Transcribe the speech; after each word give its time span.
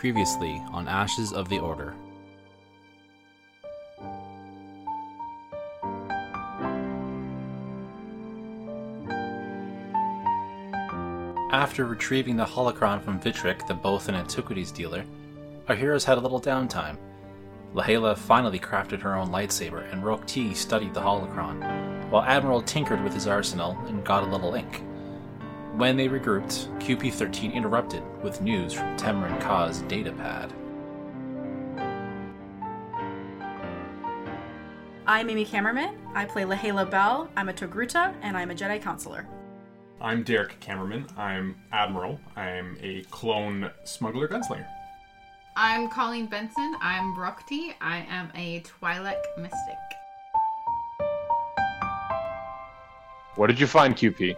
previously 0.00 0.64
on 0.72 0.88
Ashes 0.88 1.30
of 1.34 1.50
the 1.50 1.58
Order. 1.58 1.94
After 11.52 11.84
retrieving 11.84 12.38
the 12.38 12.46
holocron 12.46 13.04
from 13.04 13.20
Vitric, 13.20 13.66
the 13.66 13.74
Bothan 13.74 14.14
antiquities 14.14 14.72
dealer, 14.72 15.04
our 15.68 15.76
heroes 15.76 16.06
had 16.06 16.16
a 16.16 16.20
little 16.20 16.40
downtime. 16.40 16.96
Leh'la 17.74 18.16
finally 18.16 18.58
crafted 18.58 19.02
her 19.02 19.14
own 19.14 19.28
lightsaber, 19.28 19.92
and 19.92 20.02
Rok'ti 20.02 20.56
studied 20.56 20.94
the 20.94 21.02
holocron, 21.02 22.08
while 22.08 22.22
Admiral 22.22 22.62
tinkered 22.62 23.04
with 23.04 23.12
his 23.12 23.26
arsenal 23.26 23.76
and 23.86 24.02
got 24.02 24.22
a 24.22 24.32
little 24.32 24.54
ink. 24.54 24.82
When 25.80 25.96
they 25.96 26.08
regrouped, 26.08 26.68
QP 26.78 27.10
13 27.10 27.52
interrupted 27.52 28.02
with 28.22 28.42
news 28.42 28.74
from 28.74 28.98
Temren 28.98 29.40
Ka's 29.40 29.80
datapad. 29.84 30.52
I'm 35.06 35.30
Amy 35.30 35.46
Kamerman. 35.46 35.96
I 36.12 36.26
play 36.26 36.42
Leh'la 36.42 36.90
Bel. 36.90 37.30
I'm 37.34 37.48
a 37.48 37.54
Togruta, 37.54 38.14
and 38.20 38.36
I'm 38.36 38.50
a 38.50 38.54
Jedi 38.54 38.82
Consular. 38.82 39.26
I'm 40.02 40.22
Derek 40.22 40.60
Kamerman. 40.60 41.16
I'm 41.16 41.56
Admiral. 41.72 42.20
I'm 42.36 42.76
a 42.82 43.00
clone 43.04 43.70
smuggler 43.84 44.28
gunslinger. 44.28 44.68
I'm 45.56 45.88
Colleen 45.88 46.26
Benson. 46.26 46.76
I'm 46.82 47.16
Rok'ti. 47.16 47.72
I 47.80 48.06
am 48.10 48.30
a 48.34 48.60
Twi'lek 48.60 49.22
mystic. 49.38 49.78
What 53.36 53.46
did 53.46 53.58
you 53.58 53.66
find, 53.66 53.96
QP? 53.96 54.36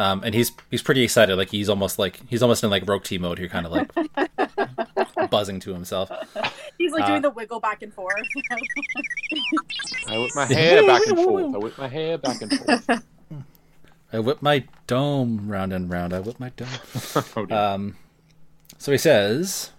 Um, 0.00 0.22
and 0.24 0.34
he's 0.34 0.50
he's 0.70 0.80
pretty 0.82 1.02
excited. 1.02 1.36
Like 1.36 1.50
he's 1.50 1.68
almost 1.68 1.98
like 1.98 2.20
he's 2.26 2.42
almost 2.42 2.64
in 2.64 2.70
like 2.70 2.86
Rok'ti 2.86 3.20
mode 3.20 3.38
here, 3.38 3.48
kind 3.48 3.66
of 3.66 3.72
like 3.72 5.30
buzzing 5.30 5.60
to 5.60 5.74
himself. 5.74 6.10
He's 6.78 6.92
like 6.92 7.02
Uh, 7.04 7.08
doing 7.08 7.22
the 7.22 7.28
wiggle 7.28 7.60
back 7.60 7.82
and 7.82 7.92
forth. 7.92 8.14
I 10.08 10.18
whip 10.18 10.30
my 10.34 10.46
hair 10.50 10.86
back 10.86 11.06
and 11.06 11.18
forth. 11.18 11.54
I 11.54 11.58
whip 11.58 11.76
my 11.78 11.88
hair 11.88 12.16
back 12.16 12.40
and 12.40 12.58
forth. 12.58 12.90
I 14.12 14.18
whip 14.20 14.40
my 14.40 14.64
dome 14.86 15.48
round 15.50 15.74
and 15.74 15.90
round. 15.90 16.14
I 16.14 16.20
whip 16.20 16.40
my 16.40 16.48
dome. 16.56 16.68
Oh. 17.36 17.46
Um, 17.54 17.96
so 18.78 18.92
he 18.92 18.98
says, 18.98 19.70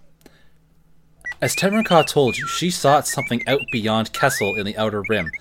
as 1.41 1.55
Temren 1.55 1.83
Ka 1.83 2.03
told 2.03 2.37
you, 2.37 2.45
she 2.45 2.69
sought 2.69 3.07
something 3.07 3.41
out 3.47 3.61
beyond 3.71 4.13
Kessel 4.13 4.55
in 4.55 4.67
the 4.67 4.77
Outer 4.77 5.03
Rim. 5.09 5.31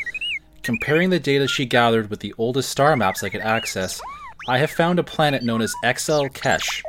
Comparing 0.62 1.10
the 1.10 1.20
data 1.20 1.46
she 1.46 1.66
gathered 1.66 2.08
with 2.08 2.20
the 2.20 2.34
oldest 2.38 2.70
star 2.70 2.96
maps 2.96 3.22
I 3.22 3.28
could 3.28 3.42
access, 3.42 4.00
I 4.50 4.58
have 4.58 4.72
found 4.72 4.98
a 4.98 5.04
planet 5.04 5.44
known 5.44 5.62
as 5.62 5.72
Exel 5.84 6.28
Kesh. 6.28 6.82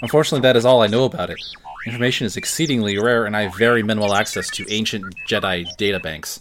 Unfortunately, 0.00 0.40
that 0.40 0.56
is 0.56 0.64
all 0.64 0.80
I 0.80 0.86
know 0.86 1.04
about 1.04 1.28
it. 1.28 1.36
Information 1.84 2.24
is 2.24 2.38
exceedingly 2.38 2.96
rare, 2.96 3.26
and 3.26 3.36
I 3.36 3.42
have 3.42 3.54
very 3.54 3.82
minimal 3.82 4.14
access 4.14 4.48
to 4.52 4.64
ancient 4.72 5.04
Jedi 5.28 5.66
databanks. 5.78 6.40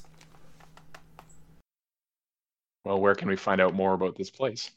well, 2.86 3.02
where 3.02 3.16
can 3.16 3.28
we 3.28 3.36
find 3.36 3.60
out 3.60 3.74
more 3.74 3.94
about 3.94 4.16
this 4.16 4.30
place? 4.30 4.72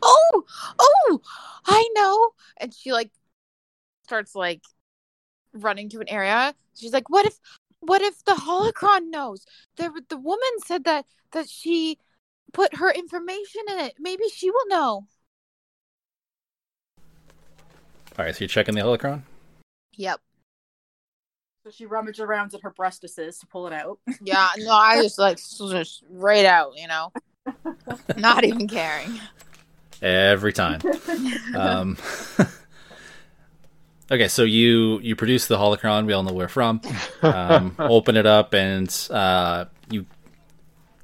oh 0.00 0.44
oh 0.78 1.20
i 1.66 1.86
know 1.94 2.30
and 2.56 2.72
she 2.72 2.92
like 2.92 3.10
starts 4.04 4.34
like 4.34 4.62
running 5.52 5.90
to 5.90 6.00
an 6.00 6.08
area 6.08 6.54
she's 6.78 6.94
like 6.94 7.10
what 7.10 7.26
if 7.26 7.38
what 7.80 8.00
if 8.00 8.24
the 8.24 8.32
holocron 8.32 9.10
knows 9.10 9.44
there 9.76 9.90
the 10.08 10.16
woman 10.16 10.48
said 10.64 10.84
that 10.84 11.04
that 11.32 11.46
she 11.46 11.98
put 12.52 12.76
her 12.76 12.90
information 12.92 13.62
in 13.70 13.78
it 13.78 13.94
maybe 13.98 14.24
she 14.28 14.50
will 14.50 14.66
know 14.68 15.06
Alright, 18.18 18.34
so 18.34 18.40
you're 18.40 18.48
checking 18.48 18.74
the 18.74 18.82
holocron? 18.82 19.22
yep 19.96 20.20
so 21.64 21.70
she 21.70 21.86
rummaged 21.86 22.18
around 22.20 22.52
at 22.54 22.62
her 22.62 22.72
breastises 22.72 23.38
to 23.40 23.46
pull 23.46 23.66
it 23.68 23.72
out. 23.72 23.98
yeah 24.20 24.48
no 24.58 24.72
i 24.74 24.96
just 25.02 25.18
like 25.18 25.38
just 25.38 26.02
right 26.10 26.44
out 26.44 26.72
you 26.76 26.86
know 26.88 27.12
not 28.16 28.44
even 28.44 28.68
caring 28.68 29.18
Every 30.00 30.52
time. 30.52 30.80
um, 31.54 31.96
okay, 34.10 34.26
so 34.26 34.42
you 34.42 34.98
you 34.98 35.14
produce 35.14 35.46
the 35.46 35.56
holocron. 35.56 36.06
We 36.06 36.12
all 36.12 36.24
know 36.24 36.32
where 36.32 36.48
from. 36.48 36.80
Um, 37.22 37.76
open 37.78 38.16
it 38.16 38.26
up, 38.26 38.52
and 38.52 38.88
uh, 39.10 39.66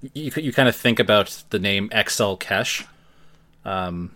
you 0.02 0.10
you 0.14 0.32
you 0.36 0.52
kind 0.52 0.68
of 0.68 0.76
think 0.76 0.98
about 0.98 1.42
the 1.50 1.58
name 1.58 1.88
Exel 1.90 2.38
Kesh. 2.38 2.86
Um, 3.64 4.12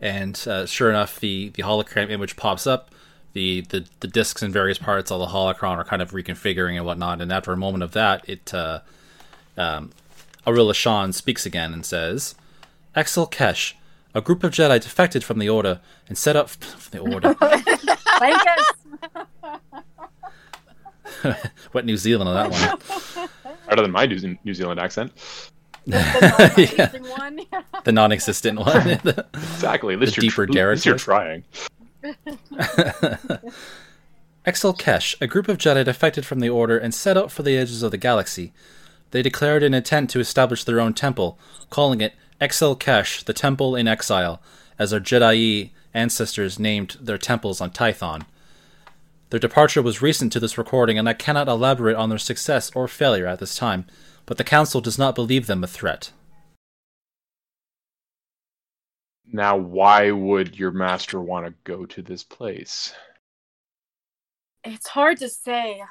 and 0.00 0.42
uh, 0.46 0.66
sure 0.66 0.90
enough, 0.90 1.20
the 1.20 1.50
the 1.50 1.62
hologram 1.62 2.10
image 2.10 2.36
pops 2.36 2.66
up. 2.66 2.90
The, 3.32 3.62
the 3.62 3.86
the 4.00 4.08
discs 4.08 4.42
in 4.42 4.52
various 4.52 4.78
parts 4.78 5.10
of 5.10 5.18
the 5.18 5.26
holocron 5.26 5.78
are 5.78 5.84
kind 5.84 6.02
of 6.02 6.10
reconfiguring 6.10 6.76
and 6.76 6.84
whatnot. 6.84 7.20
And 7.22 7.32
after 7.32 7.52
a 7.52 7.56
moment 7.56 7.82
of 7.82 7.92
that, 7.92 8.28
it 8.28 8.52
uh, 8.52 8.80
um, 9.56 9.90
Arilla 10.46 10.74
Shan 10.74 11.12
speaks 11.12 11.46
again 11.46 11.72
and 11.72 11.86
says, 11.86 12.34
Exel 12.96 13.30
Kesh, 13.30 13.74
a 14.14 14.20
group 14.20 14.44
of 14.44 14.52
Jedi 14.52 14.80
defected 14.80 15.24
from 15.24 15.38
the 15.38 15.48
Order 15.48 15.80
and 16.08 16.18
set 16.18 16.36
up 16.36 16.50
from 16.50 16.98
the 16.98 17.12
Order. 17.12 17.34
Blanket! 18.18 18.60
what 21.72 21.84
New 21.84 21.96
Zealand 21.96 22.28
on 22.28 22.50
that 22.50 22.78
one? 23.14 23.28
Better 23.72 23.80
than 23.80 23.90
my 23.92 24.04
New 24.04 24.36
New 24.44 24.52
Zealand 24.52 24.78
accent. 24.78 25.12
the 25.86 25.96
non-amazing 26.38 27.08
one. 27.08 27.40
The 27.84 27.92
non-existent 27.92 28.58
one. 28.58 29.00
Exactly. 29.34 29.94
At 29.94 30.00
least 30.00 30.16
The 30.16 30.20
you're 30.20 30.28
deeper 30.28 30.44
Derek 30.44 30.72
At 30.72 30.76
least 30.76 30.86
you're 30.86 30.98
trying. 30.98 31.44
Exel 34.44 34.78
Kesh, 34.78 35.18
a 35.22 35.26
group 35.26 35.48
of 35.48 35.56
Jedi 35.56 35.86
defected 35.86 36.26
from 36.26 36.40
the 36.40 36.50
Order 36.50 36.76
and 36.76 36.92
set 36.92 37.16
out 37.16 37.32
for 37.32 37.42
the 37.42 37.56
edges 37.56 37.82
of 37.82 37.92
the 37.92 37.96
galaxy. 37.96 38.52
They 39.12 39.22
declared 39.22 39.62
an 39.62 39.72
intent 39.72 40.10
to 40.10 40.20
establish 40.20 40.64
their 40.64 40.78
own 40.78 40.92
temple, 40.92 41.38
calling 41.70 42.02
it 42.02 42.12
Exel 42.42 42.78
Kesh, 42.78 43.24
the 43.24 43.32
Temple 43.32 43.74
in 43.74 43.88
Exile, 43.88 44.42
as 44.78 44.90
their 44.90 45.00
Jedi 45.00 45.70
ancestors 45.94 46.58
named 46.58 46.98
their 47.00 47.16
temples 47.16 47.62
on 47.62 47.70
Tython. 47.70 48.26
Their 49.32 49.40
departure 49.40 49.80
was 49.80 50.02
recent 50.02 50.30
to 50.34 50.40
this 50.40 50.58
recording, 50.58 50.98
and 50.98 51.08
I 51.08 51.14
cannot 51.14 51.48
elaborate 51.48 51.96
on 51.96 52.10
their 52.10 52.18
success 52.18 52.70
or 52.74 52.86
failure 52.86 53.26
at 53.26 53.40
this 53.40 53.54
time, 53.54 53.86
but 54.26 54.36
the 54.36 54.44
Council 54.44 54.82
does 54.82 54.98
not 54.98 55.14
believe 55.14 55.46
them 55.46 55.64
a 55.64 55.66
threat. 55.66 56.12
Now, 59.24 59.56
why 59.56 60.10
would 60.10 60.58
your 60.58 60.70
master 60.70 61.18
want 61.18 61.46
to 61.46 61.54
go 61.64 61.86
to 61.86 62.02
this 62.02 62.22
place? 62.22 62.92
It's 64.64 64.88
hard 64.88 65.16
to 65.20 65.30
say. 65.30 65.82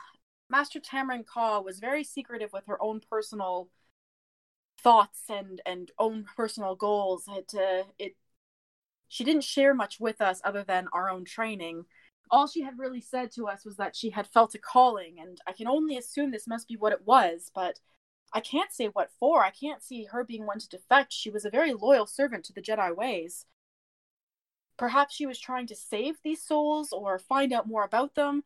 Master 0.47 0.79
Temren 0.79 1.25
Ka 1.25 1.61
was 1.61 1.79
very 1.79 2.03
secretive 2.03 2.53
with 2.53 2.67
her 2.67 2.79
own 2.79 3.01
personal 3.09 3.69
thoughts 4.83 5.21
and 5.29 5.61
and 5.65 5.89
own 5.97 6.25
personal 6.37 6.75
goals. 6.75 7.23
It 7.27 7.55
uh, 7.55 7.85
it 7.97 8.15
she 9.07 9.23
didn't 9.23 9.45
share 9.45 9.73
much 9.73 9.99
with 9.99 10.21
us 10.21 10.41
other 10.43 10.63
than 10.63 10.85
our 10.93 11.09
own 11.09 11.25
training. 11.25 11.85
All 12.31 12.47
she 12.47 12.61
had 12.61 12.79
really 12.79 13.01
said 13.01 13.31
to 13.33 13.47
us 13.47 13.65
was 13.65 13.75
that 13.75 13.95
she 13.95 14.09
had 14.09 14.25
felt 14.25 14.55
a 14.55 14.57
calling, 14.57 15.19
and 15.19 15.39
I 15.45 15.51
can 15.51 15.67
only 15.67 15.97
assume 15.97 16.31
this 16.31 16.47
must 16.47 16.67
be 16.67 16.77
what 16.77 16.93
it 16.93 17.05
was, 17.05 17.51
but 17.53 17.79
I 18.33 18.39
can't 18.39 18.71
say 18.71 18.87
what 18.87 19.11
for. 19.19 19.43
I 19.43 19.51
can't 19.51 19.83
see 19.83 20.05
her 20.05 20.23
being 20.23 20.45
one 20.45 20.59
to 20.59 20.69
defect. 20.69 21.11
She 21.11 21.29
was 21.29 21.43
a 21.43 21.49
very 21.49 21.73
loyal 21.73 22.07
servant 22.07 22.45
to 22.45 22.53
the 22.53 22.61
Jedi 22.61 22.95
ways. 22.95 23.45
Perhaps 24.77 25.15
she 25.15 25.25
was 25.25 25.39
trying 25.39 25.67
to 25.67 25.75
save 25.75 26.15
these 26.23 26.41
souls 26.41 26.93
or 26.93 27.19
find 27.19 27.51
out 27.51 27.67
more 27.67 27.83
about 27.83 28.15
them. 28.15 28.43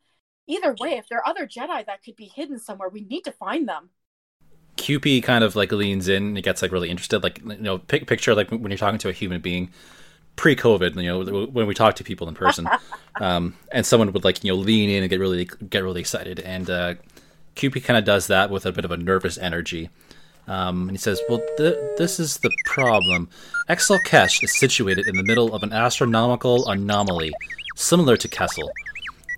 Either 0.48 0.74
way, 0.78 0.92
if 0.92 1.08
there 1.08 1.18
are 1.18 1.28
other 1.28 1.46
Jedi 1.46 1.86
that 1.86 2.02
could 2.04 2.16
be 2.16 2.26
hidden 2.26 2.58
somewhere, 2.58 2.88
we 2.88 3.02
need 3.02 3.22
to 3.22 3.32
find 3.32 3.68
them. 3.68 3.90
QP 4.76 5.22
kind 5.22 5.42
of 5.42 5.56
like 5.56 5.72
leans 5.72 6.08
in 6.08 6.36
and 6.36 6.42
gets 6.42 6.62
like 6.62 6.72
really 6.72 6.90
interested. 6.90 7.22
Like 7.22 7.38
you 7.38 7.56
know, 7.56 7.78
pic- 7.78 8.06
picture 8.06 8.34
like 8.34 8.50
when 8.50 8.70
you're 8.70 8.78
talking 8.78 8.98
to 8.98 9.08
a 9.08 9.12
human 9.12 9.40
being 9.40 9.70
pre-COVID. 10.36 11.02
You 11.02 11.24
know, 11.24 11.46
when 11.46 11.66
we 11.66 11.74
talk 11.74 11.96
to 11.96 12.04
people 12.04 12.28
in 12.28 12.34
person, 12.34 12.68
um, 13.20 13.56
and 13.72 13.84
someone 13.84 14.12
would 14.12 14.24
like 14.24 14.44
you 14.44 14.52
know 14.52 14.58
lean 14.58 14.90
in 14.90 15.02
and 15.02 15.10
get 15.10 15.20
really 15.20 15.46
get 15.68 15.82
really 15.82 16.00
excited. 16.00 16.40
And 16.40 16.70
uh, 16.70 16.94
QP 17.56 17.84
kind 17.84 17.98
of 17.98 18.04
does 18.04 18.26
that 18.28 18.50
with 18.50 18.66
a 18.66 18.72
bit 18.72 18.84
of 18.84 18.90
a 18.90 18.96
nervous 18.96 19.38
energy. 19.38 19.90
Um, 20.48 20.82
and 20.82 20.92
he 20.92 20.98
says, 20.98 21.20
"Well, 21.28 21.42
th- 21.56 21.78
this 21.98 22.20
is 22.20 22.38
the 22.38 22.50
problem. 22.66 23.28
Exel 23.68 23.98
Kesh 24.06 24.44
is 24.44 24.56
situated 24.56 25.08
in 25.08 25.16
the 25.16 25.24
middle 25.24 25.52
of 25.54 25.62
an 25.64 25.72
astronomical 25.72 26.68
anomaly, 26.68 27.32
similar 27.74 28.16
to 28.16 28.28
Kessel. 28.28 28.70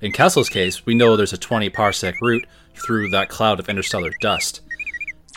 In 0.03 0.13
Kessel's 0.13 0.51
case, 0.51 0.85
we 0.85 0.95
know 0.95 1.17
there's 1.17 1.33
a 1.33 1.39
20 1.39 1.71
parsec 1.71 2.21
route 2.21 2.47
through 2.75 3.09
that 3.11 3.31
cloud 3.31 3.59
of 3.59 3.69
interstellar 3.69 4.13
dust." 4.21 4.61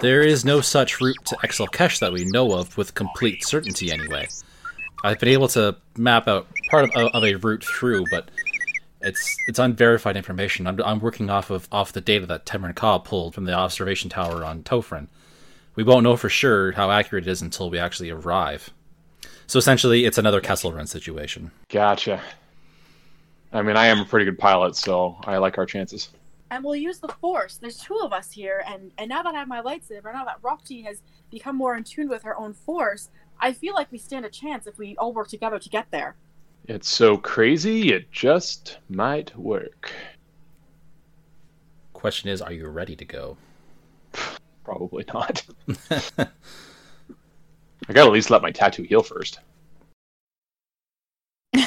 There 0.02 0.24
is 0.24 0.44
no 0.44 0.62
such 0.62 1.00
route 1.00 1.24
to 1.26 1.36
Exel 1.38 1.68
Kesh 1.68 2.00
that 2.00 2.12
we 2.12 2.26
know 2.26 2.54
of 2.54 2.76
with 2.76 2.96
complete 2.96 3.46
certainty, 3.46 3.92
anyway. 3.92 4.28
I've 5.04 5.20
been 5.20 5.30
able 5.30 5.48
to 5.50 5.76
map 5.98 6.28
out 6.28 6.48
part 6.70 6.86
of, 6.86 6.92
of 7.14 7.24
a 7.24 7.36
route 7.36 7.64
through, 7.64 8.06
but 8.12 8.30
it's 9.02 9.36
it's 9.48 9.60
unverified 9.60 10.16
information. 10.16 10.68
I'm, 10.68 10.80
I'm 10.84 11.00
working 11.00 11.30
off 11.30 11.50
of 11.50 11.68
off 11.72 11.92
the 11.92 12.02
data 12.02 12.26
that 12.28 12.46
Temren 12.46 12.76
Ka 12.76 13.00
pulled 13.00 13.34
from 13.34 13.46
the 13.46 13.54
observation 13.54 14.10
tower 14.10 14.44
on 14.44 14.64
Tofrin. 14.64 15.08
We 15.76 15.84
won't 15.84 16.04
know 16.04 16.18
for 16.18 16.30
sure 16.30 16.74
how 16.74 16.92
accurate 16.92 17.28
it 17.28 17.32
is 17.32 17.42
until 17.42 17.70
we 17.70 17.80
actually 17.80 18.10
arrive. 18.12 18.70
So 19.48 19.58
essentially, 19.58 20.06
it's 20.06 20.18
another 20.18 20.40
Kessel 20.42 20.72
Run 20.72 20.88
situation. 20.88 21.52
Gotcha. 21.70 22.22
I 23.52 23.62
mean, 23.62 23.76
I 23.76 23.88
am 23.88 24.00
a 24.00 24.06
pretty 24.06 24.26
good 24.26 24.40
pilot, 24.40 24.76
so 24.76 25.18
I 25.26 25.38
like 25.38 25.58
our 25.58 25.66
chances. 25.66 26.10
and 26.52 26.64
we'll 26.64 26.76
use 26.76 27.00
the 27.00 27.08
force. 27.08 27.58
There's 27.58 27.78
two 27.78 27.98
of 28.04 28.14
us 28.14 28.32
here, 28.32 28.64
and 28.68 28.92
and 28.98 29.10
now 29.10 29.24
that 29.24 29.34
I 29.34 29.40
have 29.40 29.48
my 29.48 29.62
lightsaber, 29.62 30.14
now 30.14 30.26
that 30.26 30.42
Rok'ti 30.42 30.84
has 30.86 31.02
become 31.32 31.56
more 31.56 31.76
in 31.76 31.84
tune 31.84 32.08
with 32.10 32.24
her 32.24 32.38
own 32.38 32.54
force, 32.54 33.10
I 33.42 33.54
feel 33.54 33.74
like 33.74 33.92
we 33.92 33.98
stand 33.98 34.26
a 34.26 34.30
chance 34.30 34.68
if 34.68 34.78
we 34.78 34.96
all 34.98 35.14
work 35.14 35.28
together 35.28 35.58
to 35.58 35.70
get 35.70 35.88
there. 35.92 36.16
It's 36.68 36.88
so 36.88 37.18
crazy, 37.18 37.92
it 37.92 38.12
just 38.12 38.78
might 38.88 39.36
work. 39.36 39.92
Question 41.94 42.30
is, 42.30 42.42
are 42.42 42.54
you 42.54 42.68
ready 42.68 42.96
to 42.96 43.06
go? 43.06 43.38
Probably 44.64 45.04
not. 45.12 45.44
I 45.90 46.28
gotta 47.94 48.08
at 48.08 48.14
least 48.14 48.30
let 48.30 48.44
my 48.44 48.52
tattoo 48.52 48.84
heal 48.84 49.04
first. 49.04 49.40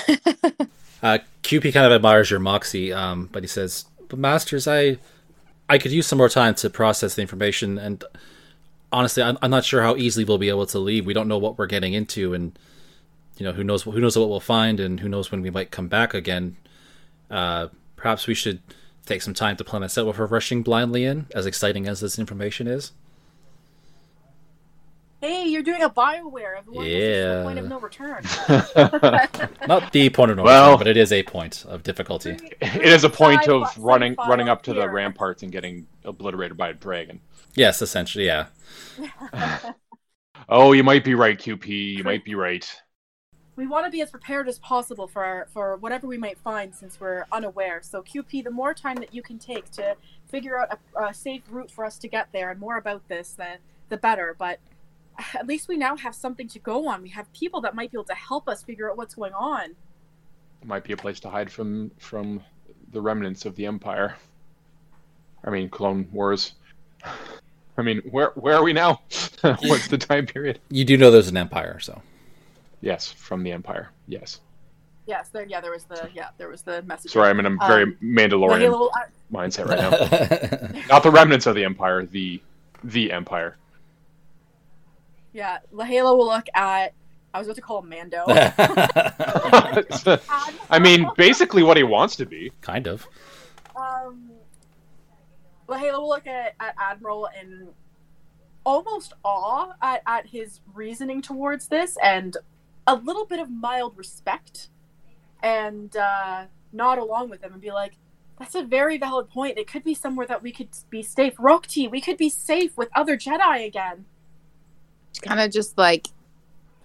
Uh, 1.02 1.18
QP 1.42 1.74
kind 1.74 1.84
of 1.84 1.92
admires 1.92 2.30
your 2.30 2.40
moxie, 2.40 2.90
um, 2.90 3.28
but 3.30 3.42
he 3.42 3.46
says, 3.46 3.84
"But 4.08 4.18
masters, 4.18 4.66
I, 4.66 4.96
I 5.68 5.76
could 5.76 5.92
use 5.92 6.06
some 6.06 6.16
more 6.16 6.30
time 6.30 6.54
to 6.54 6.70
process 6.70 7.14
the 7.14 7.20
information, 7.20 7.76
and 7.76 8.02
honestly, 8.94 9.22
I'm, 9.22 9.36
I'm 9.42 9.50
not 9.50 9.64
sure 9.64 9.82
how 9.82 9.96
easily 9.96 10.24
we'll 10.24 10.38
be 10.38 10.48
able 10.48 10.66
to 10.66 10.78
leave. 10.78 11.04
We 11.04 11.12
don't 11.12 11.28
know 11.28 11.38
what 11.38 11.58
we're 11.58 11.66
getting 11.66 11.92
into, 11.92 12.32
and 12.32 12.58
you 13.36 13.44
know, 13.44 13.52
who 13.52 13.64
knows 13.64 13.82
who 13.82 14.00
knows 14.00 14.16
what 14.16 14.30
we'll 14.30 14.40
find, 14.40 14.80
and 14.80 15.00
who 15.00 15.08
knows 15.08 15.30
when 15.30 15.42
we 15.42 15.50
might 15.50 15.70
come 15.70 15.88
back 15.88 16.14
again. 16.14 16.56
Uh, 17.30 17.68
perhaps 17.96 18.26
we 18.26 18.34
should 18.34 18.62
take 19.04 19.20
some 19.20 19.34
time 19.34 19.56
to 19.56 19.64
plan 19.64 19.82
this 19.82 19.98
out 19.98 20.06
before 20.06 20.26
rushing 20.26 20.62
blindly 20.62 21.04
in, 21.04 21.26
as 21.34 21.44
exciting 21.44 21.86
as 21.86 22.00
this 22.00 22.18
information 22.18 22.66
is." 22.66 22.92
Hey, 25.24 25.46
you're 25.48 25.62
doing 25.62 25.80
a 25.80 25.88
Bioware. 25.88 26.58
Everyone, 26.58 26.84
this 26.84 26.92
is 26.92 27.36
the 27.38 27.42
point 27.44 27.58
of 27.58 27.66
no 27.66 27.80
return. 27.80 28.22
Not 29.66 29.90
the 29.90 30.10
point 30.10 30.30
of 30.30 30.36
no 30.36 30.42
Well- 30.42 30.72
return, 30.72 30.78
but 30.80 30.86
it 30.86 30.98
is 30.98 31.12
a 31.12 31.22
point 31.22 31.64
of 31.66 31.82
difficulty. 31.82 32.36
It 32.60 32.82
is 32.82 33.04
a 33.04 33.08
point 33.08 33.48
of 33.48 33.62
Sci-fi- 33.68 33.80
running 33.82 34.12
sci-fi 34.12 34.28
running 34.28 34.50
up 34.50 34.60
to 34.64 34.74
the 34.74 34.86
ramparts 34.86 35.42
and 35.42 35.50
getting 35.50 35.86
obliterated 36.04 36.58
by 36.58 36.68
a 36.68 36.74
dragon. 36.74 37.20
Yes, 37.54 37.80
essentially, 37.80 38.26
yeah. 38.26 38.48
Oh, 40.46 40.72
you 40.72 40.84
might 40.84 41.04
be 41.04 41.14
right, 41.14 41.38
QP. 41.38 41.68
You 41.68 42.04
might 42.04 42.22
be 42.22 42.34
right. 42.34 42.70
we 43.56 43.66
want 43.66 43.86
to 43.86 43.90
be 43.90 44.02
as 44.02 44.10
prepared 44.10 44.46
as 44.46 44.58
possible 44.58 45.06
for 45.06 45.24
our, 45.24 45.48
for 45.54 45.76
whatever 45.76 46.06
we 46.06 46.18
might 46.18 46.36
find 46.36 46.74
since 46.74 47.00
we're 47.00 47.24
unaware. 47.32 47.80
So 47.82 48.02
QP, 48.02 48.44
the 48.44 48.50
more 48.50 48.74
time 48.74 48.96
that 48.96 49.14
you 49.14 49.22
can 49.22 49.38
take 49.38 49.70
to 49.70 49.96
figure 50.28 50.58
out 50.60 50.78
a, 50.94 51.04
a 51.04 51.14
safe 51.14 51.44
route 51.48 51.70
for 51.70 51.86
us 51.86 51.96
to 52.00 52.08
get 52.08 52.28
there 52.32 52.50
and 52.50 52.60
more 52.60 52.76
about 52.76 53.08
this, 53.08 53.30
the 53.30 53.56
the 53.88 53.96
better. 53.96 54.34
But 54.38 54.58
at 55.34 55.46
least 55.46 55.68
we 55.68 55.76
now 55.76 55.96
have 55.96 56.14
something 56.14 56.48
to 56.48 56.58
go 56.58 56.88
on. 56.88 57.02
We 57.02 57.08
have 57.10 57.32
people 57.32 57.60
that 57.62 57.74
might 57.74 57.90
be 57.90 57.96
able 57.96 58.04
to 58.04 58.14
help 58.14 58.48
us 58.48 58.62
figure 58.62 58.90
out 58.90 58.96
what's 58.96 59.14
going 59.14 59.32
on. 59.32 59.74
Might 60.64 60.84
be 60.84 60.92
a 60.92 60.96
place 60.96 61.20
to 61.20 61.30
hide 61.30 61.50
from 61.50 61.90
from 61.98 62.42
the 62.92 63.00
remnants 63.00 63.44
of 63.44 63.54
the 63.56 63.66
Empire. 63.66 64.16
I 65.44 65.50
mean, 65.50 65.68
Clone 65.68 66.08
Wars. 66.10 66.54
I 67.76 67.82
mean, 67.82 67.98
where 68.10 68.30
where 68.34 68.56
are 68.56 68.62
we 68.62 68.72
now? 68.72 69.02
What's 69.42 69.88
the 69.88 69.98
time 69.98 70.26
period? 70.26 70.60
You 70.70 70.84
do 70.84 70.96
know 70.96 71.10
there's 71.10 71.28
an 71.28 71.36
empire, 71.36 71.80
so. 71.80 72.00
Yes, 72.80 73.10
from 73.12 73.42
the 73.42 73.52
Empire. 73.52 73.90
Yes. 74.06 74.40
Yes, 75.06 75.28
there. 75.28 75.44
Yeah, 75.44 75.60
there 75.60 75.72
was 75.72 75.84
the 75.84 76.08
yeah, 76.14 76.28
there 76.38 76.48
was 76.48 76.62
the 76.62 76.80
message. 76.82 77.12
Sorry, 77.12 77.28
I'm 77.28 77.38
in 77.40 77.46
a 77.46 77.56
very 77.66 77.82
Um, 77.82 77.96
Mandalorian 78.02 78.60
The 78.60 78.70
Halo, 78.70 78.86
uh, 78.86 79.00
mindset 79.32 79.66
right 79.66 80.72
now. 80.74 80.82
Not 80.88 81.02
the 81.02 81.10
remnants 81.10 81.46
of 81.46 81.54
the 81.54 81.64
Empire, 81.64 82.06
the 82.06 82.40
the 82.84 83.12
Empire. 83.12 83.56
Yeah, 85.34 85.58
Leh'la 85.72 86.16
will 86.16 86.28
look 86.28 86.46
at. 86.54 86.94
I 87.34 87.38
was 87.38 87.48
about 87.48 87.56
to 87.56 87.62
call 87.62 87.82
him 87.82 87.88
Mando. 87.88 88.22
I 90.70 90.78
mean, 90.80 91.10
basically 91.16 91.64
what 91.64 91.76
he 91.76 91.82
wants 91.82 92.14
to 92.16 92.24
be. 92.24 92.52
kind 92.60 92.86
of. 92.86 93.06
Um, 93.74 94.30
Leh'la 95.68 95.98
will 95.98 96.08
look 96.08 96.28
at, 96.28 96.54
at 96.60 96.76
Admiral 96.80 97.28
in 97.38 97.68
almost 98.64 99.12
awe 99.24 99.72
at, 99.82 100.02
at 100.06 100.28
his 100.28 100.60
reasoning 100.72 101.20
towards 101.20 101.66
this 101.66 101.98
and 102.02 102.36
a 102.86 102.94
little 102.94 103.26
bit 103.26 103.40
of 103.40 103.50
mild 103.50 103.98
respect 103.98 104.68
and 105.42 105.96
uh, 105.96 106.44
nod 106.72 106.98
along 106.98 107.28
with 107.28 107.42
him 107.42 107.52
and 107.52 107.60
be 107.60 107.72
like, 107.72 107.94
that's 108.38 108.54
a 108.54 108.62
very 108.62 108.96
valid 108.96 109.28
point. 109.28 109.58
It 109.58 109.66
could 109.66 109.84
be 109.84 109.94
somewhere 109.94 110.26
that 110.28 110.42
we 110.42 110.52
could 110.52 110.68
be 110.90 111.02
safe. 111.02 111.36
Rok'ti, 111.36 111.90
we 111.90 112.00
could 112.00 112.16
be 112.16 112.30
safe 112.30 112.76
with 112.76 112.88
other 112.94 113.16
Jedi 113.16 113.66
again. 113.66 114.06
Kind 115.22 115.40
of 115.40 115.50
just 115.50 115.76
like 115.78 116.08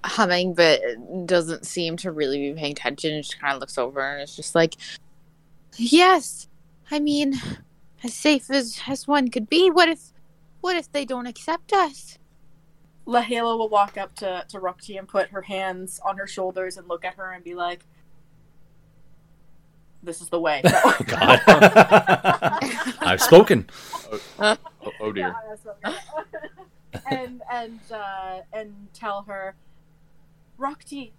humming, 0.04 0.54
but 0.54 0.81
doesn't 1.26 1.66
seem 1.66 1.98
to 1.98 2.12
really 2.12 2.52
be 2.52 2.60
paying 2.60 2.72
attention. 2.72 3.22
Just 3.22 3.40
kind 3.40 3.54
of 3.54 3.60
looks 3.60 3.78
over 3.78 4.00
and 4.02 4.22
it's 4.22 4.36
just 4.36 4.56
like, 4.56 4.76
"Yes, 5.76 6.48
I 6.92 7.00
mean, 7.00 7.36
as 8.04 8.14
safe 8.14 8.50
as 8.50 8.81
as 8.88 9.08
one 9.08 9.30
could 9.30 9.50
be. 9.50 9.70
What 9.70 9.90
if, 9.90 10.14
what 10.62 10.76
if 10.76 10.92
they 10.92 11.06
don't 11.06 11.28
accept 11.28 11.74
us?" 11.74 12.18
Leh'la 13.06 13.58
will 13.58 13.70
walk 13.70 13.98
up 13.98 14.14
to, 14.18 14.46
to 14.50 14.60
Rok'ti 14.60 15.00
and 15.00 15.08
put 15.08 15.30
her 15.30 15.42
hands 15.42 16.00
on 16.06 16.18
her 16.18 16.28
shoulders 16.28 16.78
and 16.78 16.88
look 16.88 17.04
at 17.04 17.16
her 17.16 17.31
and 17.31 17.44
be 17.44 17.56
like, 17.56 17.84
this 20.04 20.22
is 20.22 20.30
the 20.30 20.40
way. 20.40 20.62
No. 20.70 20.94
God. 21.06 21.42
I've 23.02 23.22
spoken. 23.22 23.68
Oh, 24.40 24.56
oh, 24.86 24.92
oh 25.02 25.12
dear. 25.12 25.28
Yeah, 25.28 25.34
that's 25.50 25.66
what 25.66 25.78
we- 25.84 26.50
and 27.10 27.42
and 27.52 27.80
uh, 27.92 28.42
and 28.54 28.74
tell 28.94 29.24
her, 29.24 29.56
Rok'ti, 30.60 31.12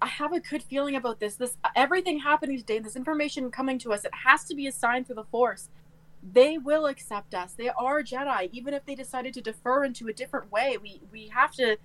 I 0.00 0.06
have 0.06 0.32
a 0.32 0.40
good 0.40 0.62
feeling 0.62 0.96
about 0.96 1.20
this. 1.20 1.36
This 1.36 1.56
everything 1.76 2.20
happening 2.20 2.56
today, 2.58 2.78
this 2.78 2.96
information 2.96 3.50
coming 3.50 3.78
to 3.80 3.92
us, 3.92 4.04
it 4.04 4.12
has 4.24 4.44
to 4.44 4.54
be 4.54 4.66
a 4.66 4.72
sign 4.72 5.04
through 5.04 5.16
the 5.16 5.24
Force. 5.24 5.68
They 6.32 6.58
will 6.58 6.86
accept 6.86 7.34
us. 7.34 7.54
They 7.54 7.70
are 7.70 8.02
Jedi, 8.02 8.50
even 8.52 8.74
if 8.74 8.84
they 8.84 8.94
decided 8.94 9.32
to 9.34 9.40
defer 9.40 9.84
into 9.84 10.08
a 10.08 10.12
different 10.12 10.50
way. 10.52 10.76
We 10.82 11.00
we 11.12 11.28
have 11.28 11.52
to. 11.52 11.76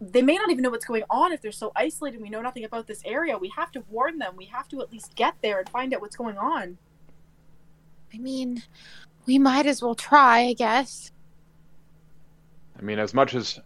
They 0.00 0.22
may 0.22 0.36
not 0.36 0.50
even 0.50 0.62
know 0.62 0.70
what's 0.70 0.84
going 0.84 1.04
on 1.08 1.32
if 1.32 1.40
they're 1.40 1.52
so 1.52 1.72
isolated. 1.76 2.20
We 2.20 2.28
know 2.28 2.42
nothing 2.42 2.64
about 2.64 2.86
this 2.86 3.00
area. 3.04 3.38
We 3.38 3.48
have 3.50 3.70
to 3.72 3.84
warn 3.88 4.18
them. 4.18 4.34
We 4.36 4.46
have 4.46 4.68
to 4.68 4.80
at 4.82 4.92
least 4.92 5.14
get 5.14 5.34
there 5.40 5.60
and 5.60 5.68
find 5.68 5.94
out 5.94 6.00
what's 6.00 6.16
going 6.16 6.36
on. 6.36 6.78
I 8.12 8.18
mean, 8.18 8.62
we 9.26 9.38
might 9.38 9.66
as 9.66 9.82
well 9.82 9.94
try, 9.94 10.40
I 10.40 10.52
guess. 10.52 11.10
I 12.78 12.82
mean, 12.82 12.98
as 12.98 13.14
much 13.14 13.34
as 13.34 13.60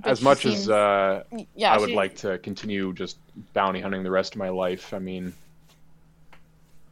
But 0.00 0.10
as 0.10 0.22
much 0.22 0.42
seems- 0.42 0.60
as 0.62 0.70
uh, 0.70 1.24
Yeah, 1.54 1.72
I 1.74 1.78
would 1.78 1.90
she- 1.90 1.94
like 1.96 2.16
to 2.16 2.38
continue 2.38 2.92
just 2.92 3.18
bounty 3.52 3.80
hunting 3.80 4.02
the 4.02 4.10
rest 4.10 4.34
of 4.34 4.38
my 4.38 4.48
life. 4.48 4.92
I 4.94 4.98
mean, 4.98 5.32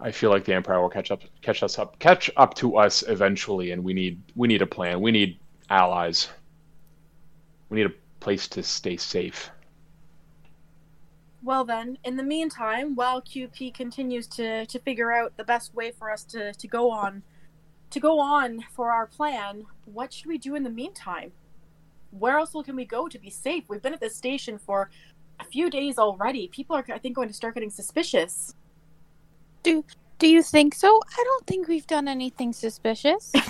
I 0.00 0.10
feel 0.12 0.30
like 0.30 0.44
the 0.44 0.54
Empire 0.54 0.80
will 0.80 0.88
catch 0.90 1.10
up, 1.10 1.22
catch 1.42 1.62
us 1.62 1.78
up, 1.78 1.98
catch 1.98 2.30
up 2.36 2.54
to 2.54 2.76
us 2.76 3.02
eventually, 3.08 3.72
and 3.72 3.82
we 3.84 3.92
need 3.94 4.20
we 4.36 4.46
need 4.48 4.62
a 4.62 4.66
plan. 4.66 5.00
We 5.00 5.10
need 5.10 5.38
allies. 5.70 6.28
We 7.68 7.76
need 7.78 7.86
a 7.86 7.94
place 8.20 8.48
to 8.48 8.62
stay 8.62 8.96
safe. 8.96 9.50
Well 11.42 11.64
then, 11.64 11.98
in 12.04 12.16
the 12.16 12.22
meantime, 12.22 12.94
while 12.96 13.22
QP 13.22 13.72
continues 13.74 14.26
to, 14.28 14.66
to 14.66 14.78
figure 14.80 15.12
out 15.12 15.36
the 15.36 15.44
best 15.44 15.72
way 15.74 15.92
for 15.92 16.10
us 16.10 16.24
to, 16.24 16.52
to 16.52 16.66
go 16.68 16.90
on 16.90 17.22
to 17.90 18.00
go 18.00 18.18
on 18.20 18.64
for 18.74 18.90
our 18.92 19.06
plan, 19.06 19.64
what 19.86 20.12
should 20.12 20.26
we 20.26 20.36
do 20.36 20.54
in 20.54 20.62
the 20.62 20.68
meantime? 20.70 21.32
Where 22.10 22.38
else 22.38 22.54
can 22.64 22.76
we 22.76 22.84
go 22.84 23.08
to 23.08 23.18
be 23.18 23.30
safe? 23.30 23.64
We've 23.68 23.82
been 23.82 23.94
at 23.94 24.00
this 24.00 24.16
station 24.16 24.58
for 24.58 24.90
a 25.40 25.44
few 25.44 25.70
days 25.70 25.98
already. 25.98 26.48
People 26.48 26.76
are 26.76 26.84
I 26.92 26.98
think 26.98 27.14
going 27.16 27.28
to 27.28 27.34
start 27.34 27.54
getting 27.54 27.70
suspicious. 27.70 28.54
Do 29.62 29.82
you 30.22 30.42
think 30.42 30.74
so? 30.74 31.00
I 31.06 31.24
don't 31.24 31.46
think 31.46 31.68
we've 31.68 31.86
done 31.86 32.08
anything 32.08 32.52
suspicious. 32.52 33.32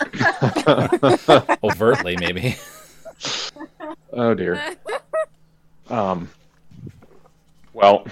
Overtly, 1.62 2.16
maybe. 2.16 2.56
oh 4.12 4.34
dear. 4.34 4.76
Um. 5.90 6.30
Well, 7.74 8.06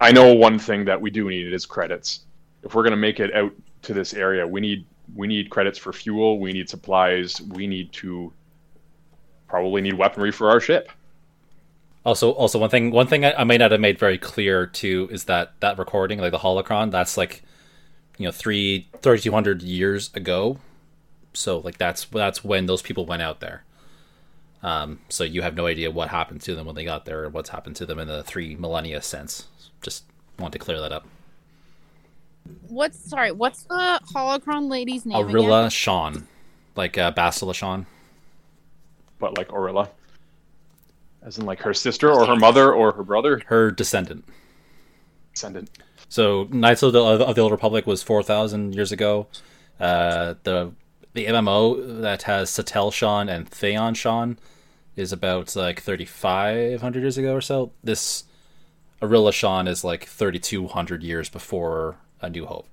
I 0.00 0.12
know 0.12 0.34
one 0.34 0.60
thing 0.60 0.84
that 0.84 1.00
we 1.00 1.10
do 1.10 1.28
need 1.28 1.52
is 1.52 1.66
credits. 1.66 2.20
If 2.62 2.74
we're 2.74 2.84
gonna 2.84 2.96
make 2.96 3.18
it 3.18 3.34
out 3.34 3.52
to 3.82 3.94
this 3.94 4.14
area, 4.14 4.46
we 4.46 4.60
need 4.60 4.84
we 5.16 5.26
need 5.26 5.50
credits 5.50 5.78
for 5.78 5.92
fuel. 5.92 6.38
We 6.38 6.52
need 6.52 6.68
supplies. 6.68 7.40
We 7.40 7.66
need 7.66 7.90
to 7.94 8.32
probably 9.48 9.82
need 9.82 9.94
weaponry 9.94 10.32
for 10.32 10.50
our 10.50 10.60
ship. 10.60 10.90
Also, 12.04 12.32
also 12.32 12.58
one 12.58 12.68
thing, 12.68 12.90
one 12.90 13.06
thing 13.06 13.24
I, 13.24 13.32
I 13.32 13.44
may 13.44 13.56
not 13.56 13.70
have 13.70 13.80
made 13.80 13.98
very 13.98 14.18
clear 14.18 14.66
too 14.66 15.08
is 15.10 15.24
that 15.24 15.52
that 15.60 15.78
recording, 15.78 16.18
like 16.18 16.32
the 16.32 16.38
holocron, 16.38 16.90
that's 16.90 17.16
like, 17.16 17.42
you 18.18 18.26
know, 18.26 18.32
three 18.32 18.88
thirty 19.00 19.22
two 19.22 19.32
hundred 19.32 19.62
years 19.62 20.10
ago. 20.14 20.58
So 21.32 21.58
like 21.58 21.78
that's 21.78 22.04
that's 22.04 22.44
when 22.44 22.66
those 22.66 22.82
people 22.82 23.06
went 23.06 23.22
out 23.22 23.40
there. 23.40 23.64
Um, 24.62 25.00
so 25.08 25.24
you 25.24 25.42
have 25.42 25.56
no 25.56 25.66
idea 25.66 25.90
what 25.90 26.08
happened 26.08 26.40
to 26.42 26.54
them 26.54 26.66
when 26.66 26.74
they 26.74 26.84
got 26.84 27.04
there, 27.04 27.24
or 27.24 27.28
what's 27.28 27.50
happened 27.50 27.76
to 27.76 27.86
them 27.86 27.98
in 27.98 28.08
the 28.08 28.22
three 28.22 28.54
millennia 28.54 29.02
since. 29.02 29.46
Just 29.82 30.04
want 30.38 30.52
to 30.52 30.58
clear 30.58 30.80
that 30.80 30.92
up. 30.92 31.06
what's 32.68 32.98
sorry? 32.98 33.32
What's 33.32 33.64
the 33.64 34.00
holocron 34.14 34.68
lady's 34.70 35.06
name? 35.06 35.26
Arilla 35.26 35.60
again? 35.62 35.70
Sean, 35.70 36.28
like 36.76 36.98
uh, 36.98 37.12
Bastila 37.12 37.54
Shan. 37.54 37.86
But 39.18 39.36
like 39.38 39.48
Orilla, 39.48 39.88
As 41.22 41.38
in, 41.38 41.46
like 41.46 41.60
her 41.60 41.74
sister 41.74 42.10
or 42.12 42.26
her 42.26 42.36
mother 42.36 42.72
or 42.72 42.92
her 42.92 43.02
brother? 43.04 43.42
Her 43.46 43.70
descendant. 43.70 44.24
Descendant. 45.32 45.70
So 46.08 46.48
Knights 46.50 46.82
of 46.82 46.92
the, 46.92 47.02
of 47.02 47.34
the 47.34 47.40
Old 47.40 47.52
Republic 47.52 47.86
was 47.86 48.02
four 48.02 48.22
thousand 48.22 48.74
years 48.74 48.92
ago. 48.92 49.26
Uh, 49.80 50.34
the 50.44 50.72
the 51.14 51.26
MMO 51.26 52.02
that 52.02 52.22
has 52.22 52.50
Satele 52.50 52.92
Shan 52.92 53.28
and 53.28 53.48
Theron 53.48 53.94
Shan 53.94 54.38
is 54.96 55.12
about 55.12 55.54
like 55.56 55.80
thirty 55.80 56.04
five 56.04 56.80
hundred 56.82 57.00
years 57.00 57.18
ago 57.18 57.34
or 57.34 57.40
so. 57.40 57.72
This 57.82 58.24
Arilla 59.00 59.32
Shan 59.32 59.66
is 59.68 59.84
like 59.84 60.06
thirty 60.06 60.38
two 60.38 60.66
hundred 60.68 61.02
years 61.02 61.28
before 61.28 61.96
A 62.20 62.28
New 62.30 62.46
Hope. 62.46 62.68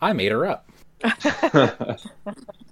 I 0.00 0.12
made 0.12 0.32
her 0.32 0.46
up. 0.46 0.68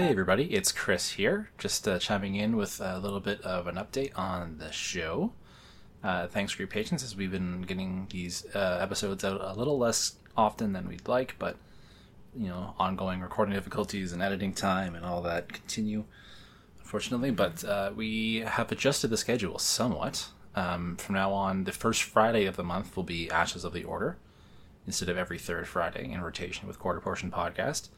Hey 0.00 0.08
everybody, 0.08 0.54
it's 0.54 0.72
Chris 0.72 1.10
here, 1.10 1.50
just 1.58 1.86
uh, 1.86 1.98
chiming 1.98 2.34
in 2.34 2.56
with 2.56 2.80
a 2.80 2.98
little 2.98 3.20
bit 3.20 3.42
of 3.42 3.66
an 3.66 3.74
update 3.74 4.16
on 4.16 4.56
the 4.56 4.72
show. 4.72 5.34
Uh, 6.02 6.26
thanks 6.26 6.52
for 6.52 6.62
your 6.62 6.68
patience 6.68 7.04
as 7.04 7.14
we've 7.14 7.30
been 7.30 7.60
getting 7.60 8.06
these 8.08 8.46
uh, 8.54 8.78
episodes 8.80 9.24
out 9.24 9.42
a 9.42 9.52
little 9.52 9.76
less 9.76 10.14
often 10.38 10.72
than 10.72 10.88
we'd 10.88 11.06
like, 11.06 11.34
but 11.38 11.58
you 12.34 12.48
know, 12.48 12.74
ongoing 12.78 13.20
recording 13.20 13.52
difficulties 13.52 14.14
and 14.14 14.22
editing 14.22 14.54
time 14.54 14.94
and 14.94 15.04
all 15.04 15.20
that 15.20 15.52
continue, 15.52 16.04
unfortunately. 16.78 17.30
But 17.30 17.62
uh, 17.62 17.92
we 17.94 18.36
have 18.36 18.72
adjusted 18.72 19.08
the 19.08 19.18
schedule 19.18 19.58
somewhat. 19.58 20.28
Um, 20.54 20.96
from 20.96 21.16
now 21.16 21.30
on, 21.34 21.64
the 21.64 21.72
first 21.72 22.04
Friday 22.04 22.46
of 22.46 22.56
the 22.56 22.64
month 22.64 22.96
will 22.96 23.04
be 23.04 23.30
Ashes 23.30 23.64
of 23.64 23.74
the 23.74 23.84
Order 23.84 24.16
instead 24.86 25.10
of 25.10 25.18
every 25.18 25.38
third 25.38 25.68
Friday 25.68 26.10
in 26.10 26.22
rotation 26.22 26.66
with 26.66 26.78
Quarter 26.78 27.00
Portion 27.00 27.30
Podcast. 27.30 27.90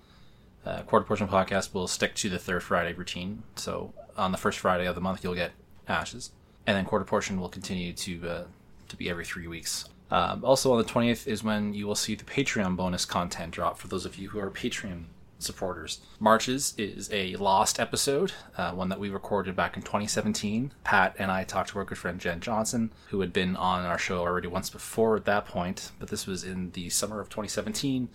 Uh, 0.65 0.83
Quarter 0.83 1.07
Portion 1.07 1.29
Podcast 1.29 1.75
will 1.75 1.89
stick 1.89 2.15
to 2.17 2.29
the 2.29 2.39
third 2.39 2.63
Friday 2.63 2.93
routine. 2.93 3.43
So 3.57 3.93
on 4.17 4.33
the 4.33 4.39
first 4.39 4.59
Friday 4.59 4.87
of 4.87 4.95
the 4.95 5.01
month, 5.01 5.25
you'll 5.25 5.35
get 5.35 5.53
Ashes, 5.89 6.31
and 6.67 6.77
then 6.77 6.85
Quarter 6.85 7.05
Portion 7.05 7.41
will 7.41 7.49
continue 7.49 7.93
to 7.93 8.29
uh, 8.29 8.45
to 8.89 8.97
be 8.97 9.11
every 9.11 9.25
three 9.25 9.47
weeks. 9.47 9.89
Um, 10.11 10.45
also 10.45 10.73
on 10.73 10.79
the 10.79 10.85
20th 10.85 11.27
is 11.27 11.43
when 11.43 11.73
you 11.73 11.87
will 11.87 11.95
see 11.95 12.15
the 12.15 12.25
Patreon 12.25 12.77
bonus 12.77 13.07
content 13.07 13.53
drop 13.53 13.79
for 13.79 13.89
those 13.89 14.05
of 14.05 14.17
you 14.17 14.29
who 14.29 14.39
are 14.39 14.51
Patreon 14.51 15.05
supporters. 15.39 16.01
Marches 16.21 16.75
is 16.79 17.11
a 17.13 17.35
lost 17.37 17.81
episode, 17.81 18.33
uh, 18.57 18.73
one 18.73 18.89
that 18.91 19.01
we 19.01 19.11
recorded 19.11 19.57
back 19.57 19.77
in 19.77 19.83
2017. 19.83 20.73
Pat 20.85 21.17
and 21.19 21.31
I 21.31 21.45
talked 21.45 21.71
to 21.71 21.79
our 21.79 21.85
good 21.85 21.99
friend 21.99 22.21
Jen 22.21 22.41
Johnson, 22.41 22.93
who 23.09 23.21
had 23.21 23.33
been 23.33 23.57
on 23.57 23.85
our 23.85 23.99
show 23.99 24.21
already 24.21 24.49
once 24.49 24.71
before 24.71 25.17
at 25.17 25.25
that 25.25 25.47
point, 25.47 25.91
but 25.99 26.09
this 26.09 26.27
was 26.27 26.45
in 26.45 26.71
the 26.73 26.91
summer 26.91 27.21
of 27.21 27.29
2017 27.29 28.09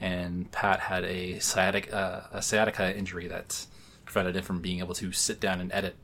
and 0.00 0.50
Pat 0.52 0.80
had 0.80 1.04
a 1.04 1.38
sciatic 1.38 1.92
uh, 1.92 2.22
a 2.32 2.42
sciatica 2.42 2.96
injury 2.96 3.28
that 3.28 3.66
prevented 4.04 4.36
him 4.36 4.42
from 4.42 4.60
being 4.60 4.80
able 4.80 4.94
to 4.94 5.12
sit 5.12 5.40
down 5.40 5.60
and 5.60 5.72
edit 5.72 5.96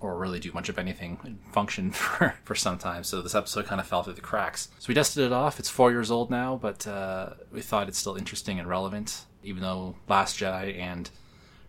or 0.00 0.18
really 0.18 0.38
do 0.38 0.52
much 0.52 0.68
of 0.68 0.78
anything 0.78 1.18
and 1.24 1.38
function 1.52 1.90
for, 1.92 2.34
for 2.44 2.54
some 2.54 2.78
time. 2.78 3.04
So 3.04 3.22
this 3.22 3.34
episode 3.34 3.66
kind 3.66 3.80
of 3.80 3.86
fell 3.86 4.02
through 4.02 4.14
the 4.14 4.20
cracks. 4.20 4.68
So 4.78 4.88
we 4.88 4.94
dusted 4.94 5.24
it 5.24 5.32
off. 5.32 5.58
It's 5.58 5.68
four 5.68 5.90
years 5.90 6.10
old 6.10 6.30
now, 6.30 6.56
but 6.60 6.86
uh, 6.86 7.30
we 7.52 7.62
thought 7.62 7.88
it's 7.88 7.98
still 7.98 8.16
interesting 8.16 8.58
and 8.58 8.68
relevant, 8.68 9.24
even 9.42 9.62
though 9.62 9.96
Last 10.08 10.38
Jedi 10.38 10.78
and 10.78 11.10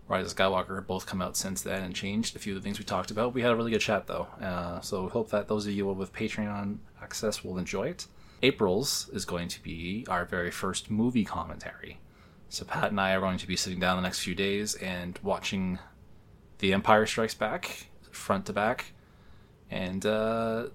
Rise 0.07 0.31
of 0.31 0.37
Skywalker 0.37 0.85
both 0.85 1.05
come 1.05 1.21
out 1.21 1.35
since 1.35 1.61
then 1.61 1.83
and 1.83 1.93
changed 1.93 2.35
a 2.35 2.39
few 2.39 2.53
of 2.55 2.61
the 2.61 2.63
things 2.63 2.79
we 2.79 2.85
talked 2.85 3.11
about. 3.11 3.33
We 3.33 3.41
had 3.41 3.51
a 3.51 3.55
really 3.55 3.71
good 3.71 3.81
chat 3.81 4.07
though, 4.07 4.27
uh, 4.41 4.79
so 4.81 5.03
we 5.03 5.09
hope 5.09 5.29
that 5.31 5.47
those 5.47 5.65
of 5.67 5.73
you 5.73 5.85
with 5.87 6.13
Patreon 6.13 6.77
access 7.01 7.43
will 7.43 7.57
enjoy 7.57 7.89
it. 7.89 8.07
April's 8.41 9.09
is 9.13 9.25
going 9.25 9.47
to 9.49 9.61
be 9.63 10.05
our 10.09 10.25
very 10.25 10.51
first 10.51 10.91
movie 10.91 11.25
commentary. 11.25 11.99
So 12.49 12.65
Pat 12.65 12.91
and 12.91 12.99
I 12.99 13.13
are 13.13 13.19
going 13.19 13.37
to 13.39 13.47
be 13.47 13.55
sitting 13.55 13.79
down 13.79 13.97
the 13.97 14.03
next 14.03 14.19
few 14.19 14.35
days 14.35 14.75
and 14.75 15.19
watching 15.21 15.79
The 16.59 16.73
Empire 16.73 17.05
Strikes 17.05 17.33
Back 17.33 17.87
front 18.11 18.45
to 18.47 18.53
back 18.53 18.93
and 19.69 20.05
uh, 20.05 20.67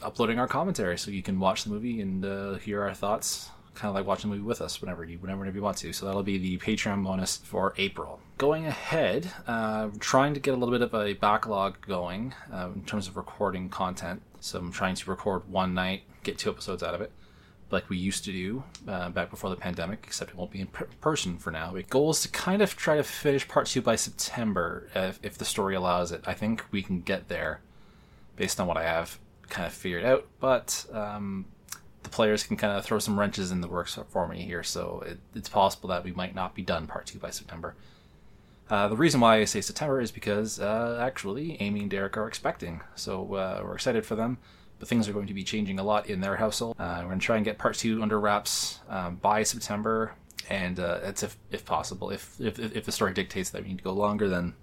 uploading 0.00 0.38
our 0.38 0.46
commentary 0.46 0.96
so 0.96 1.10
you 1.10 1.22
can 1.22 1.40
watch 1.40 1.64
the 1.64 1.70
movie 1.70 2.00
and 2.00 2.24
uh, 2.24 2.54
hear 2.54 2.82
our 2.82 2.94
thoughts 2.94 3.50
kind 3.78 3.88
of 3.88 3.94
like 3.94 4.06
watching 4.06 4.28
the 4.28 4.36
movie 4.36 4.46
with 4.46 4.60
us 4.60 4.80
whenever 4.80 5.04
you 5.04 5.18
whenever, 5.18 5.38
whenever 5.38 5.56
you 5.56 5.62
want 5.62 5.76
to 5.76 5.92
so 5.92 6.04
that'll 6.04 6.22
be 6.22 6.36
the 6.36 6.58
patreon 6.58 7.04
bonus 7.04 7.36
for 7.36 7.74
april 7.78 8.20
going 8.36 8.66
ahead 8.66 9.30
uh, 9.46 9.88
trying 10.00 10.34
to 10.34 10.40
get 10.40 10.52
a 10.52 10.56
little 10.56 10.76
bit 10.76 10.82
of 10.82 10.92
a 10.94 11.12
backlog 11.14 11.80
going 11.86 12.34
uh, 12.52 12.68
in 12.74 12.82
terms 12.82 13.06
of 13.06 13.16
recording 13.16 13.68
content 13.68 14.20
so 14.40 14.58
i'm 14.58 14.72
trying 14.72 14.96
to 14.96 15.08
record 15.08 15.48
one 15.48 15.74
night 15.74 16.02
get 16.24 16.36
two 16.36 16.50
episodes 16.50 16.82
out 16.82 16.92
of 16.92 17.00
it 17.00 17.12
like 17.70 17.88
we 17.88 17.96
used 17.96 18.24
to 18.24 18.32
do 18.32 18.64
uh, 18.86 19.10
back 19.10 19.30
before 19.30 19.50
the 19.50 19.56
pandemic, 19.56 20.00
except 20.04 20.30
it 20.30 20.36
won't 20.36 20.50
be 20.50 20.60
in 20.60 20.68
per- 20.68 20.88
person 21.00 21.36
for 21.36 21.50
now. 21.50 21.72
The 21.72 21.82
goal 21.82 22.10
is 22.10 22.22
to 22.22 22.28
kind 22.28 22.62
of 22.62 22.74
try 22.76 22.96
to 22.96 23.02
finish 23.02 23.46
part 23.46 23.66
two 23.66 23.82
by 23.82 23.96
September, 23.96 24.88
if, 24.94 25.20
if 25.22 25.36
the 25.36 25.44
story 25.44 25.74
allows 25.74 26.10
it. 26.10 26.24
I 26.26 26.32
think 26.32 26.64
we 26.70 26.82
can 26.82 27.02
get 27.02 27.28
there 27.28 27.60
based 28.36 28.58
on 28.58 28.66
what 28.66 28.76
I 28.76 28.84
have 28.84 29.18
kind 29.48 29.66
of 29.66 29.72
figured 29.72 30.04
out, 30.04 30.26
but 30.40 30.86
um, 30.92 31.46
the 32.02 32.08
players 32.08 32.44
can 32.44 32.56
kind 32.56 32.76
of 32.76 32.84
throw 32.84 32.98
some 32.98 33.18
wrenches 33.18 33.50
in 33.50 33.60
the 33.60 33.68
works 33.68 33.98
for 34.08 34.28
me 34.28 34.42
here, 34.42 34.62
so 34.62 35.02
it, 35.06 35.18
it's 35.34 35.48
possible 35.48 35.88
that 35.88 36.04
we 36.04 36.12
might 36.12 36.34
not 36.34 36.54
be 36.54 36.62
done 36.62 36.86
part 36.86 37.06
two 37.06 37.18
by 37.18 37.30
September. 37.30 37.74
Uh, 38.70 38.86
the 38.88 38.96
reason 38.96 39.20
why 39.20 39.36
I 39.36 39.44
say 39.44 39.60
September 39.60 40.00
is 40.00 40.10
because 40.10 40.60
uh, 40.60 40.98
actually 41.02 41.60
Amy 41.60 41.80
and 41.80 41.90
Derek 41.90 42.16
are 42.16 42.28
expecting, 42.28 42.82
so 42.94 43.34
uh, 43.34 43.60
we're 43.64 43.74
excited 43.74 44.04
for 44.04 44.14
them 44.14 44.38
but 44.78 44.88
things 44.88 45.08
are 45.08 45.12
going 45.12 45.26
to 45.26 45.34
be 45.34 45.44
changing 45.44 45.78
a 45.78 45.82
lot 45.82 46.08
in 46.08 46.20
their 46.20 46.36
household. 46.36 46.76
Uh, 46.78 46.98
we're 47.00 47.08
going 47.08 47.18
to 47.18 47.26
try 47.26 47.36
and 47.36 47.44
get 47.44 47.58
part 47.58 47.76
two 47.76 48.02
under 48.02 48.18
wraps 48.18 48.80
um, 48.88 49.16
by 49.16 49.42
September, 49.42 50.12
and 50.48 50.78
uh, 50.78 51.00
that's 51.00 51.22
if, 51.22 51.36
if 51.50 51.64
possible. 51.64 52.10
If, 52.10 52.40
if 52.40 52.58
if 52.58 52.84
the 52.84 52.92
story 52.92 53.12
dictates 53.12 53.50
that 53.50 53.62
we 53.62 53.68
need 53.68 53.78
to 53.78 53.84
go 53.84 53.92
longer, 53.92 54.28
then 54.28 54.54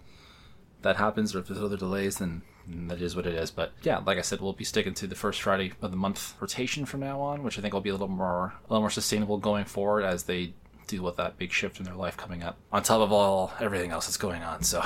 that 0.81 0.95
happens. 0.97 1.35
Or 1.35 1.39
if 1.39 1.47
there's 1.47 1.61
other 1.61 1.77
delays, 1.77 2.17
then 2.17 2.43
that 2.67 3.01
is 3.01 3.15
what 3.15 3.25
it 3.25 3.35
is. 3.35 3.51
But 3.51 3.73
yeah, 3.83 3.99
like 3.99 4.17
I 4.17 4.21
said, 4.21 4.41
we'll 4.41 4.53
be 4.53 4.63
sticking 4.63 4.93
to 4.95 5.07
the 5.07 5.15
first 5.15 5.41
Friday 5.41 5.73
of 5.81 5.91
the 5.91 5.97
month 5.97 6.35
rotation 6.39 6.85
from 6.85 7.01
now 7.01 7.21
on, 7.21 7.43
which 7.43 7.57
I 7.57 7.61
think 7.61 7.73
will 7.73 7.81
be 7.81 7.89
a 7.89 7.93
little 7.93 8.07
more 8.07 8.53
a 8.67 8.73
little 8.73 8.81
more 8.81 8.89
sustainable 8.89 9.37
going 9.37 9.65
forward 9.65 10.03
as 10.03 10.23
they 10.23 10.53
deal 10.87 11.03
with 11.03 11.17
that 11.17 11.37
big 11.37 11.51
shift 11.51 11.79
in 11.79 11.85
their 11.85 11.95
life 11.95 12.15
coming 12.17 12.43
up. 12.43 12.57
On 12.71 12.83
top 12.83 13.01
of 13.01 13.11
all 13.11 13.53
everything 13.59 13.91
else 13.91 14.05
that's 14.05 14.17
going 14.17 14.43
on. 14.43 14.63
So, 14.63 14.83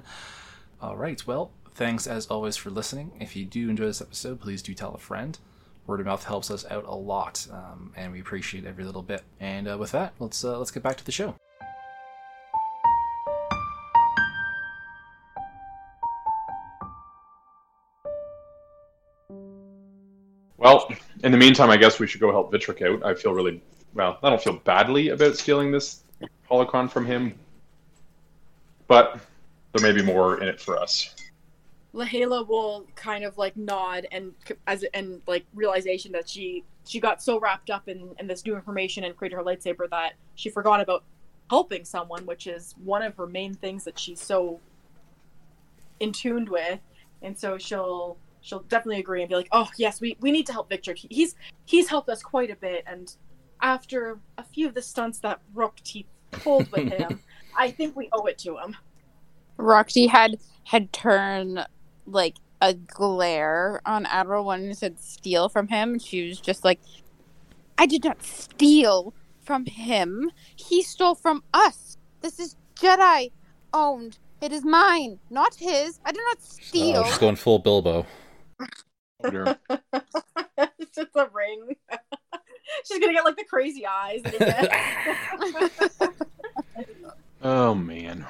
all 0.82 0.96
right, 0.96 1.26
well 1.26 1.50
Thanks 1.74 2.06
as 2.06 2.28
always 2.28 2.56
for 2.56 2.70
listening. 2.70 3.10
If 3.18 3.34
you 3.34 3.44
do 3.44 3.68
enjoy 3.68 3.86
this 3.86 4.00
episode, 4.00 4.40
please 4.40 4.62
do 4.62 4.74
tell 4.74 4.94
a 4.94 4.98
friend. 4.98 5.36
Word 5.88 5.98
of 5.98 6.06
mouth 6.06 6.22
helps 6.22 6.48
us 6.50 6.64
out 6.70 6.84
a 6.84 6.94
lot, 6.94 7.48
um, 7.50 7.92
and 7.96 8.12
we 8.12 8.20
appreciate 8.20 8.64
every 8.64 8.84
little 8.84 9.02
bit. 9.02 9.22
And 9.40 9.68
uh, 9.68 9.76
with 9.76 9.90
that, 9.90 10.14
let's 10.20 10.44
uh, 10.44 10.56
let's 10.56 10.70
get 10.70 10.84
back 10.84 10.96
to 10.98 11.04
the 11.04 11.12
show. 11.12 11.34
In 21.24 21.32
the 21.32 21.38
meantime, 21.38 21.70
I 21.70 21.78
guess 21.78 21.98
we 21.98 22.06
should 22.06 22.20
go 22.20 22.30
help 22.30 22.52
Vitric 22.52 22.82
out. 22.82 23.02
I 23.02 23.14
feel 23.14 23.32
really 23.32 23.62
well. 23.94 24.18
I 24.22 24.28
don't 24.28 24.42
feel 24.42 24.58
badly 24.58 25.08
about 25.08 25.38
stealing 25.38 25.72
this 25.72 26.02
holocron 26.50 26.90
from 26.90 27.06
him, 27.06 27.34
but 28.88 29.18
there 29.72 29.82
may 29.82 29.98
be 29.98 30.04
more 30.04 30.42
in 30.42 30.48
it 30.48 30.60
for 30.60 30.78
us. 30.78 31.14
Leh'la 31.94 32.46
will 32.46 32.86
kind 32.94 33.24
of 33.24 33.38
like 33.38 33.56
nod 33.56 34.06
and 34.12 34.34
as 34.66 34.84
and 34.92 35.22
like 35.26 35.46
realization 35.54 36.12
that 36.12 36.28
she 36.28 36.62
she 36.86 37.00
got 37.00 37.22
so 37.22 37.40
wrapped 37.40 37.70
up 37.70 37.88
in, 37.88 38.14
in 38.18 38.26
this 38.26 38.44
new 38.44 38.54
information 38.54 39.04
and 39.04 39.16
created 39.16 39.36
her 39.36 39.42
lightsaber 39.42 39.88
that 39.88 40.12
she 40.34 40.50
forgot 40.50 40.82
about 40.82 41.04
helping 41.48 41.86
someone, 41.86 42.26
which 42.26 42.46
is 42.46 42.74
one 42.84 43.00
of 43.02 43.16
her 43.16 43.26
main 43.26 43.54
things 43.54 43.84
that 43.84 43.98
she's 43.98 44.20
so 44.20 44.60
in 46.00 46.12
tuned 46.12 46.50
with. 46.50 46.80
And 47.22 47.38
so 47.38 47.56
she'll 47.56 48.18
she'll 48.44 48.60
definitely 48.60 49.00
agree 49.00 49.22
and 49.22 49.28
be 49.28 49.34
like, 49.34 49.48
"Oh 49.50 49.68
yes, 49.76 50.00
we, 50.00 50.16
we 50.20 50.30
need 50.30 50.46
to 50.46 50.52
help 50.52 50.68
Vitric. 50.68 50.98
He's 51.10 51.34
he's 51.64 51.88
helped 51.88 52.08
us 52.08 52.22
quite 52.22 52.50
a 52.50 52.56
bit, 52.56 52.84
and 52.86 53.12
after 53.60 54.20
a 54.38 54.44
few 54.44 54.68
of 54.68 54.74
the 54.74 54.82
stunts 54.82 55.18
that 55.20 55.40
Rok'ti 55.54 56.04
pulled 56.30 56.70
with 56.70 56.92
him, 56.92 57.20
I 57.58 57.70
think 57.70 57.96
we 57.96 58.08
owe 58.12 58.26
it 58.26 58.38
to 58.38 58.58
him." 58.58 58.76
Rok'ti 59.58 60.08
had 60.08 60.38
had 60.64 60.92
turned 60.92 61.66
like 62.06 62.36
a 62.60 62.74
glare 62.74 63.80
on 63.86 64.06
Admiral 64.06 64.44
when 64.44 64.62
he 64.64 64.74
said 64.74 65.00
steal 65.00 65.48
from 65.48 65.68
him. 65.68 65.98
She 65.98 66.28
was 66.28 66.40
just 66.40 66.64
like, 66.64 66.80
I 67.78 67.86
did 67.86 68.04
not 68.04 68.22
steal 68.22 69.14
from 69.42 69.66
him. 69.66 70.30
He 70.56 70.82
stole 70.82 71.14
from 71.14 71.42
us. 71.52 71.98
This 72.20 72.38
is 72.38 72.56
Jedi 72.76 73.30
owned. 73.72 74.18
It 74.40 74.52
is 74.52 74.64
mine, 74.64 75.18
not 75.30 75.54
his. 75.54 76.00
I 76.04 76.12
did 76.12 76.22
not 76.24 76.38
oh, 76.40 76.44
steal. 76.44 76.96
Oh, 76.98 77.04
she's 77.04 77.18
going 77.18 77.36
full 77.36 77.58
Bilbo. 77.58 78.06
Oh, 78.60 79.54
it's 80.78 80.94
just 80.94 81.16
a 81.16 81.28
ring. 81.32 81.76
she's 82.84 82.98
gonna 82.98 83.12
get 83.12 83.24
like 83.24 83.36
the 83.36 83.44
crazy 83.44 83.86
eyes. 83.86 84.22
oh 87.42 87.74
man. 87.74 88.26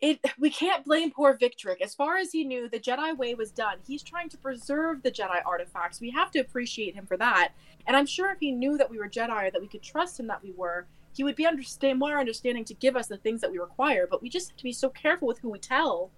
it 0.00 0.20
we 0.38 0.50
can't 0.50 0.84
blame 0.84 1.10
poor 1.10 1.36
Vitric. 1.36 1.80
As 1.80 1.94
far 1.94 2.16
as 2.16 2.32
he 2.32 2.44
knew, 2.44 2.68
the 2.68 2.80
Jedi 2.80 3.16
way 3.16 3.34
was 3.34 3.50
done. 3.50 3.78
He's 3.86 4.02
trying 4.02 4.28
to 4.30 4.38
preserve 4.38 5.02
the 5.02 5.10
Jedi 5.10 5.40
artifacts. 5.44 6.00
We 6.00 6.10
have 6.10 6.30
to 6.32 6.40
appreciate 6.40 6.94
him 6.94 7.06
for 7.06 7.16
that. 7.16 7.52
And 7.86 7.96
I'm 7.96 8.06
sure 8.06 8.30
if 8.30 8.38
he 8.40 8.50
knew 8.50 8.76
that 8.78 8.90
we 8.90 8.98
were 8.98 9.08
Jedi 9.08 9.48
or 9.48 9.50
that 9.50 9.60
we 9.60 9.68
could 9.68 9.82
trust 9.82 10.18
him 10.18 10.26
that 10.26 10.42
we 10.42 10.52
were, 10.52 10.86
he 11.14 11.22
would 11.22 11.36
be 11.36 11.46
understand 11.46 11.98
more 11.98 12.18
understanding 12.18 12.64
to 12.64 12.74
give 12.74 12.96
us 12.96 13.06
the 13.06 13.16
things 13.16 13.40
that 13.40 13.50
we 13.50 13.58
require. 13.58 14.06
But 14.10 14.22
we 14.22 14.28
just 14.28 14.50
have 14.50 14.56
to 14.56 14.64
be 14.64 14.72
so 14.72 14.88
careful 14.88 15.28
with 15.28 15.38
who 15.38 15.50
we 15.50 15.58
tell. 15.58 16.10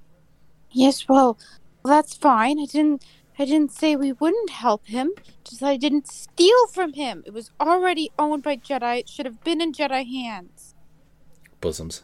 Yes, 0.70 1.08
well, 1.08 1.38
that's 1.84 2.14
fine. 2.14 2.58
I 2.58 2.66
didn't 2.66 3.04
I 3.38 3.44
didn't 3.44 3.72
say 3.72 3.94
we 3.94 4.12
wouldn't 4.12 4.50
help 4.50 4.86
him. 4.86 5.12
Just 5.44 5.62
I 5.62 5.76
didn't 5.76 6.08
steal 6.08 6.66
from 6.68 6.94
him. 6.94 7.22
It 7.24 7.32
was 7.32 7.50
already 7.60 8.10
owned 8.18 8.42
by 8.42 8.56
Jedi. 8.56 9.00
It 9.00 9.08
should 9.08 9.26
have 9.26 9.44
been 9.44 9.60
in 9.60 9.72
Jedi 9.72 10.04
hands. 10.06 10.74
Bosoms. 11.60 12.02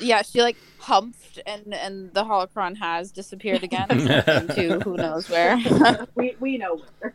yeah, 0.00 0.22
she 0.22 0.42
like 0.42 0.56
humped, 0.78 1.40
and 1.46 1.74
and 1.74 2.12
the 2.14 2.24
holocron 2.24 2.76
has 2.78 3.12
disappeared 3.12 3.62
again 3.62 3.90
into 3.90 4.80
who 4.82 4.96
knows 4.96 5.28
where. 5.28 5.58
we 6.14 6.36
we 6.40 6.58
know 6.58 6.82
where. 6.98 7.14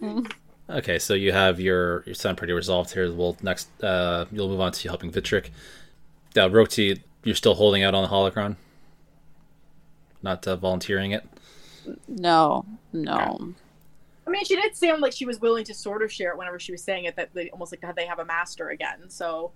Okay, 0.68 0.98
so 0.98 1.14
you 1.14 1.30
have 1.30 1.60
your 1.60 2.02
you 2.06 2.14
sound 2.14 2.38
pretty 2.38 2.52
resolved 2.52 2.92
here. 2.92 3.12
Well, 3.12 3.36
next 3.40 3.68
uh, 3.84 4.24
you'll 4.32 4.48
move 4.48 4.60
on 4.60 4.72
to 4.72 4.88
helping 4.88 5.12
Vitric. 5.12 5.52
Now, 6.34 6.48
Rok'ti, 6.48 7.00
you're 7.22 7.36
still 7.36 7.54
holding 7.54 7.84
out 7.84 7.94
on 7.94 8.02
the 8.02 8.08
holocron, 8.08 8.56
not 10.26 10.46
uh, 10.46 10.56
volunteering 10.56 11.12
it. 11.12 11.24
No, 12.08 12.66
no. 12.92 13.54
I 14.26 14.30
mean, 14.30 14.44
she 14.44 14.56
did 14.56 14.76
sound 14.76 15.00
like 15.00 15.12
she 15.12 15.24
was 15.24 15.40
willing 15.40 15.64
to 15.64 15.74
sort 15.74 16.02
of 16.02 16.12
share 16.12 16.32
it 16.32 16.36
whenever 16.36 16.58
she 16.58 16.72
was 16.72 16.82
saying 16.82 17.04
it. 17.04 17.16
That 17.16 17.32
they 17.32 17.48
almost 17.50 17.72
like 17.72 17.94
they 17.94 18.06
have 18.06 18.18
a 18.18 18.24
master 18.24 18.70
again. 18.70 19.08
So 19.08 19.52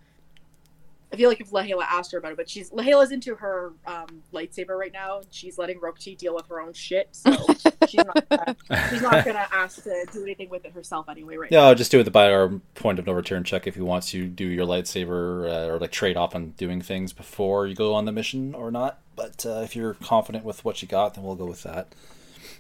I 1.13 1.17
feel 1.17 1.29
like 1.29 1.41
if 1.41 1.51
Leh'la 1.51 1.85
asked 1.89 2.13
her 2.13 2.19
about 2.19 2.33
it, 2.33 2.37
but 2.37 2.49
she's 2.49 2.71
Leh'la's 2.71 3.11
into 3.11 3.35
her 3.35 3.73
um, 3.85 4.23
lightsaber 4.33 4.79
right 4.79 4.93
now. 4.93 5.23
She's 5.31 5.59
letting 5.59 5.81
Rok'ti 5.81 6.17
deal 6.17 6.35
with 6.35 6.47
her 6.47 6.61
own 6.61 6.73
shit, 6.73 7.09
so 7.11 7.33
she's 7.89 8.05
not 8.05 8.29
gonna, 8.29 8.57
she's 8.91 9.03
not 9.03 9.25
gonna 9.25 9.49
ask 9.53 9.83
to 9.83 10.07
do 10.13 10.23
anything 10.23 10.51
with 10.51 10.65
it 10.65 10.73
herself 10.73 11.09
anyway. 11.09 11.37
Right? 11.37 11.51
Yeah, 11.51 11.63
I'll 11.63 11.75
just 11.75 11.91
do 11.91 11.99
it 11.99 12.13
by 12.13 12.33
our 12.33 12.49
point 12.77 13.01
of 13.01 13.07
no 13.07 13.13
return 13.13 13.43
check 13.43 13.67
if 13.67 13.77
you 13.77 13.85
want 13.85 14.05
to 14.05 14.29
do 14.29 14.45
your 14.45 14.67
lightsaber 14.67 15.51
uh, 15.51 15.73
or 15.73 15.79
like 15.81 15.91
trade 15.91 16.17
off 16.17 16.37
on 16.37 16.51
doing 16.51 16.81
things 16.81 17.13
before 17.13 17.67
you 17.67 17.75
go 17.75 17.93
on 17.93 18.05
the 18.05 18.13
mission 18.13 18.55
or 18.55 18.71
not. 18.71 19.01
But 19.17 19.45
uh, 19.45 19.63
if 19.65 19.75
you're 19.75 19.95
confident 19.95 20.45
with 20.45 20.65
what 20.65 20.81
you 20.81 20.87
got, 20.87 21.15
then 21.15 21.25
we'll 21.25 21.35
go 21.35 21.47
with 21.47 21.65
that. 21.65 21.93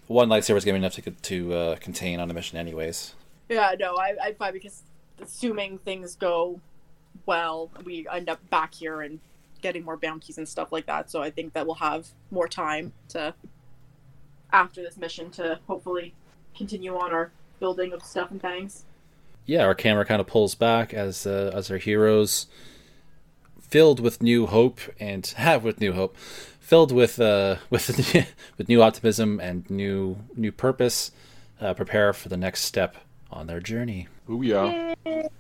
One 0.08 0.28
lightsaber 0.28 0.56
is 0.56 0.64
going 0.64 0.74
to 0.74 0.80
be 0.80 0.84
enough 0.84 0.94
to 0.94 1.10
to 1.10 1.54
uh, 1.54 1.76
contain 1.76 2.18
on 2.18 2.28
a 2.28 2.34
mission, 2.34 2.58
anyways. 2.58 3.14
Yeah, 3.48 3.76
no, 3.78 3.96
I 3.96 4.16
I 4.20 4.32
fine 4.32 4.52
because 4.52 4.82
assuming 5.22 5.78
things 5.78 6.16
go 6.16 6.60
well, 7.26 7.70
we 7.84 8.06
end 8.10 8.28
up 8.28 8.48
back 8.50 8.74
here 8.74 9.00
and 9.00 9.20
getting 9.60 9.84
more 9.84 9.96
bounties 9.96 10.38
and 10.38 10.48
stuff 10.48 10.72
like 10.72 10.86
that. 10.86 11.10
So 11.10 11.22
I 11.22 11.30
think 11.30 11.52
that 11.52 11.66
we'll 11.66 11.76
have 11.76 12.08
more 12.30 12.48
time 12.48 12.92
to 13.08 13.34
after 14.52 14.82
this 14.82 14.96
mission 14.96 15.30
to 15.30 15.60
hopefully 15.66 16.14
continue 16.56 16.96
on 16.96 17.12
our 17.12 17.30
building 17.60 17.92
of 17.92 18.02
stuff 18.02 18.30
and 18.30 18.40
things. 18.40 18.84
Yeah, 19.46 19.64
our 19.64 19.74
camera 19.74 20.04
kind 20.04 20.20
of 20.20 20.26
pulls 20.26 20.54
back 20.54 20.92
as 20.94 21.26
uh, 21.26 21.52
as 21.54 21.70
our 21.70 21.78
heroes, 21.78 22.46
filled 23.60 24.00
with 24.00 24.22
new 24.22 24.46
hope 24.46 24.80
and 24.98 25.26
have 25.36 25.64
with 25.64 25.80
new 25.80 25.92
hope, 25.92 26.16
filled 26.60 26.92
with 26.92 27.20
uh, 27.20 27.56
with 27.70 27.88
with 28.58 28.68
new 28.68 28.82
optimism 28.82 29.40
and 29.40 29.68
new 29.70 30.18
new 30.36 30.52
purpose, 30.52 31.12
uh, 31.60 31.74
prepare 31.74 32.12
for 32.12 32.28
the 32.28 32.36
next 32.36 32.62
step 32.62 32.96
on 33.30 33.46
their 33.46 33.60
journey. 33.60 34.08
Ooh 34.28 34.42
yeah. 34.42 34.94
Do 35.04 35.30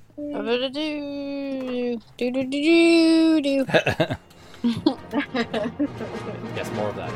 do 0.70 1.98
do 2.18 2.32
do 2.32 2.44
do 2.44 3.40
do. 3.42 3.64
yes, 6.54 6.70
more 6.72 6.88
of 6.88 6.96
that. 6.96 7.12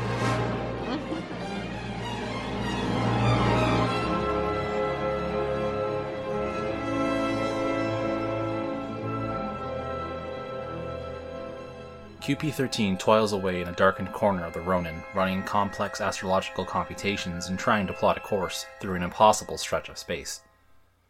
QP13 12.25 12.97
toils 12.97 13.33
away 13.33 13.61
in 13.61 13.67
a 13.67 13.71
darkened 13.73 14.11
corner 14.11 14.45
of 14.45 14.53
the 14.53 14.59
Ronin, 14.59 15.03
running 15.13 15.43
complex 15.43 16.01
astrological 16.01 16.65
computations 16.65 17.49
and 17.49 17.59
trying 17.59 17.85
to 17.85 17.93
plot 17.93 18.17
a 18.17 18.19
course 18.19 18.65
through 18.81 18.95
an 18.95 19.03
impossible 19.03 19.59
stretch 19.59 19.89
of 19.89 19.99
space. 19.99 20.41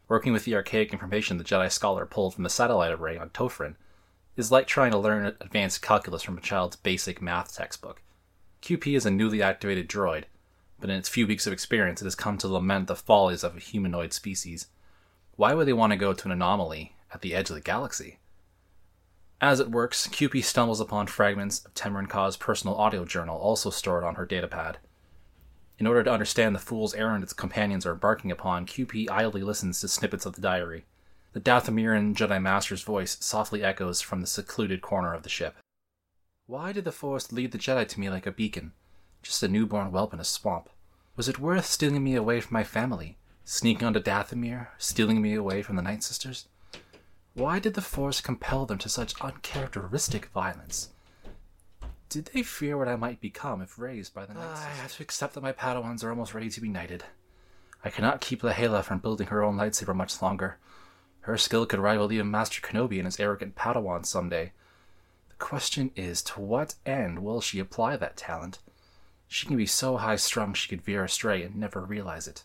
Working 0.07 0.33
with 0.33 0.45
the 0.45 0.55
archaic 0.55 0.93
information 0.93 1.37
the 1.37 1.43
Jedi 1.43 1.71
Scholar 1.71 2.05
pulled 2.05 2.35
from 2.35 2.43
the 2.43 2.49
satellite 2.49 2.91
array 2.91 3.17
on 3.17 3.29
Tofrin 3.29 3.75
is 4.35 4.51
like 4.51 4.67
trying 4.67 4.91
to 4.91 4.97
learn 4.97 5.25
advanced 5.39 5.81
calculus 5.81 6.21
from 6.21 6.37
a 6.37 6.41
child's 6.41 6.75
basic 6.75 7.21
math 7.21 7.55
textbook. 7.55 8.01
QP 8.61 8.95
is 8.95 9.05
a 9.05 9.11
newly 9.11 9.41
activated 9.41 9.89
droid, 9.89 10.25
but 10.79 10.89
in 10.89 10.95
its 10.97 11.09
few 11.09 11.25
weeks 11.25 11.47
of 11.47 11.53
experience 11.53 12.01
it 12.01 12.05
has 12.05 12.15
come 12.15 12.37
to 12.37 12.47
lament 12.47 12.87
the 12.87 12.95
follies 12.95 13.43
of 13.43 13.55
a 13.55 13.59
humanoid 13.59 14.13
species. 14.13 14.67
Why 15.35 15.53
would 15.53 15.67
they 15.67 15.73
want 15.73 15.91
to 15.91 15.97
go 15.97 16.13
to 16.13 16.25
an 16.25 16.31
anomaly 16.31 16.95
at 17.13 17.21
the 17.21 17.33
edge 17.33 17.49
of 17.49 17.55
the 17.55 17.61
galaxy? 17.61 18.19
As 19.41 19.59
it 19.59 19.71
works, 19.71 20.07
QP 20.07 20.43
stumbles 20.43 20.79
upon 20.79 21.07
fragments 21.07 21.65
of 21.65 21.73
Temren 21.73 22.09
Ka's 22.09 22.37
personal 22.37 22.75
audio 22.75 23.05
journal 23.05 23.37
also 23.37 23.69
stored 23.69 24.03
on 24.03 24.15
her 24.15 24.25
datapad. 24.25 24.75
In 25.77 25.87
order 25.87 26.03
to 26.03 26.11
understand 26.11 26.55
the 26.55 26.59
fool's 26.59 26.93
errand 26.93 27.23
its 27.23 27.33
companions 27.33 27.85
are 27.85 27.91
embarking 27.91 28.31
upon, 28.31 28.65
QP 28.65 29.09
idly 29.09 29.43
listens 29.43 29.81
to 29.81 29.87
snippets 29.87 30.25
of 30.25 30.35
the 30.35 30.41
diary. 30.41 30.85
The 31.33 31.41
Dathomirian 31.41 32.15
Jedi 32.15 32.41
Master's 32.41 32.83
voice 32.83 33.17
softly 33.19 33.61
echoes 33.61 33.99
from 33.99 34.21
the 34.21 34.27
secluded 34.27 34.81
corner 34.81 35.13
of 35.13 35.23
the 35.23 35.29
ship. 35.29 35.57
Why 36.47 36.71
did 36.71 36.85
the 36.85 36.93
Force 36.93 37.31
lead 37.33 37.51
the 37.51 37.57
Jedi 37.57 37.87
to 37.89 37.99
me 37.99 38.09
like 38.09 38.25
a 38.25 38.31
beacon? 38.31 38.71
Just 39.21 39.43
a 39.43 39.49
newborn 39.49 39.91
whelp 39.91 40.13
in 40.13 40.19
a 40.21 40.23
swamp. 40.23 40.69
Was 41.17 41.27
it 41.27 41.39
worth 41.39 41.65
stealing 41.65 42.03
me 42.03 42.15
away 42.15 42.39
from 42.39 42.53
my 42.53 42.63
family? 42.63 43.17
Sneaking 43.43 43.85
onto 43.85 43.99
Dathomir? 43.99 44.69
Stealing 44.77 45.21
me 45.21 45.33
away 45.33 45.61
from 45.61 45.75
the 45.75 45.81
Night 45.81 46.03
Sisters? 46.03 46.47
Why 47.33 47.59
did 47.59 47.73
the 47.73 47.81
Force 47.81 48.21
compel 48.21 48.65
them 48.65 48.77
to 48.77 48.87
such 48.87 49.19
uncharacteristic 49.19 50.27
violence? 50.27 50.91
Did 52.09 52.25
they 52.33 52.43
fear 52.43 52.77
what 52.77 52.87
I 52.87 52.95
might 52.95 53.19
become 53.19 53.61
if 53.61 53.79
raised 53.79 54.13
by 54.13 54.25
the 54.25 54.33
Night? 54.33 54.57
I 54.57 54.69
have 54.69 54.95
to 54.95 55.03
accept 55.03 55.33
that 55.33 55.43
my 55.43 55.51
Padawans 55.51 56.03
are 56.03 56.09
almost 56.09 56.33
ready 56.33 56.49
to 56.49 56.61
be 56.61 56.69
knighted. 56.69 57.03
I 57.83 57.89
cannot 57.89 58.21
keep 58.21 58.41
Leh'la 58.41 58.83
from 58.83 58.99
building 58.99 59.27
her 59.27 59.43
own 59.43 59.57
lightsaber 59.57 59.95
much 59.95 60.21
longer. 60.21 60.57
Her 61.21 61.37
skill 61.37 61.65
could 61.65 61.79
rival 61.79 62.11
even 62.11 62.29
Master 62.29 62.61
Kenobi 62.61 62.97
and 62.97 63.05
his 63.05 63.19
arrogant 63.19 63.55
Padawan 63.55 64.05
someday. 64.05 64.51
The 65.29 65.35
question 65.35 65.91
is, 65.95 66.21
to 66.23 66.39
what 66.39 66.75
end 66.85 67.19
will 67.19 67.41
she 67.41 67.59
apply 67.59 67.97
that 67.97 68.15
talent? 68.17 68.59
She 69.27 69.47
can 69.47 69.57
be 69.57 69.65
so 69.65 69.97
high 69.97 70.17
strung 70.17 70.53
she 70.53 70.69
could 70.69 70.83
veer 70.83 71.03
astray 71.03 71.43
and 71.43 71.55
never 71.55 71.81
realize 71.81 72.27
it. 72.27 72.43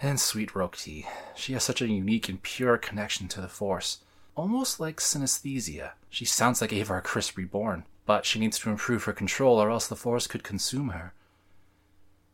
And 0.00 0.20
sweet 0.20 0.50
Rok'ti, 0.54 1.06
she 1.34 1.52
has 1.52 1.64
such 1.64 1.82
a 1.82 1.88
unique 1.88 2.28
and 2.28 2.42
pure 2.42 2.78
connection 2.78 3.28
to 3.28 3.40
the 3.40 3.48
Force, 3.48 3.98
almost 4.36 4.80
like 4.80 4.98
synesthesia. 5.00 5.92
She 6.08 6.24
sounds 6.24 6.60
like 6.60 6.72
Avar 6.72 7.02
Kriss 7.02 7.36
reborn, 7.36 7.84
but 8.06 8.24
she 8.24 8.38
needs 8.38 8.58
to 8.58 8.70
improve 8.70 9.04
her 9.04 9.12
control 9.12 9.60
or 9.60 9.70
else 9.70 9.86
the 9.86 9.96
Force 9.96 10.26
could 10.26 10.42
consume 10.42 10.90
her. 10.90 11.14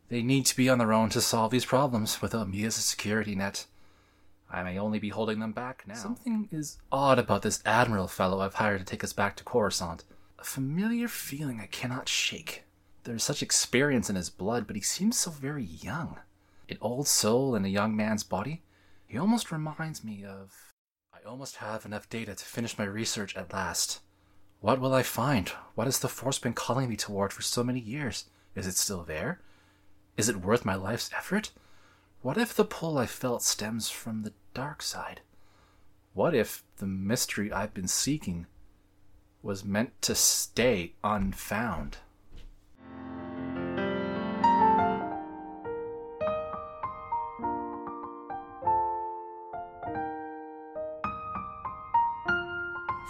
They 0.09 0.21
need 0.21 0.45
to 0.47 0.55
be 0.57 0.69
on 0.69 0.77
their 0.77 0.91
own 0.91 1.09
to 1.11 1.21
solve 1.21 1.51
these 1.51 1.65
problems 1.65 2.21
without 2.21 2.49
me 2.49 2.65
as 2.65 2.77
a 2.77 2.81
security 2.81 3.35
net. 3.35 3.65
I 4.51 4.63
may 4.63 4.77
only 4.77 4.99
be 4.99 5.09
holding 5.09 5.39
them 5.39 5.53
back 5.53 5.83
now. 5.87 5.95
Something 5.95 6.49
is 6.51 6.77
odd 6.91 7.17
about 7.17 7.41
this 7.41 7.61
Admiral 7.65 8.09
fellow 8.09 8.41
I've 8.41 8.55
hired 8.55 8.79
to 8.79 8.85
take 8.85 9.03
us 9.03 9.13
back 9.13 9.37
to 9.37 9.45
Coruscant. 9.45 10.03
A 10.37 10.43
familiar 10.43 11.07
feeling 11.07 11.61
I 11.61 11.67
cannot 11.67 12.09
shake. 12.09 12.63
There's 13.03 13.23
such 13.23 13.41
experience 13.41 14.09
in 14.09 14.17
his 14.17 14.29
blood, 14.29 14.67
but 14.67 14.75
he 14.75 14.81
seems 14.81 15.17
so 15.17 15.31
very 15.31 15.63
young. 15.63 16.19
An 16.67 16.77
old 16.81 17.07
soul 17.07 17.55
in 17.55 17.63
a 17.63 17.69
young 17.69 17.95
man's 17.95 18.23
body? 18.23 18.61
He 19.07 19.17
almost 19.17 19.51
reminds 19.51 20.03
me 20.03 20.25
of. 20.25 20.73
I 21.13 21.27
almost 21.27 21.57
have 21.57 21.85
enough 21.85 22.09
data 22.09 22.35
to 22.35 22.45
finish 22.45 22.77
my 22.77 22.85
research 22.85 23.35
at 23.37 23.53
last. 23.53 24.01
What 24.61 24.79
will 24.79 24.93
I 24.93 25.01
find? 25.01 25.49
What 25.73 25.87
has 25.87 25.97
the 25.97 26.07
Force 26.07 26.37
been 26.37 26.53
calling 26.53 26.87
me 26.87 26.95
toward 26.95 27.33
for 27.33 27.41
so 27.41 27.63
many 27.63 27.79
years? 27.79 28.25
Is 28.53 28.67
it 28.67 28.75
still 28.75 29.01
there? 29.03 29.41
Is 30.17 30.29
it 30.29 30.37
worth 30.37 30.63
my 30.63 30.75
life's 30.75 31.09
effort? 31.17 31.49
What 32.21 32.37
if 32.37 32.53
the 32.53 32.63
pull 32.63 32.99
I 32.99 33.07
felt 33.07 33.41
stems 33.41 33.89
from 33.89 34.21
the 34.21 34.33
dark 34.53 34.83
side? 34.83 35.21
What 36.13 36.35
if 36.35 36.63
the 36.77 36.85
mystery 36.85 37.51
I've 37.51 37.73
been 37.73 37.87
seeking 37.87 38.45
was 39.41 39.65
meant 39.65 39.99
to 40.03 40.13
stay 40.13 40.93
unfound? 41.03 41.97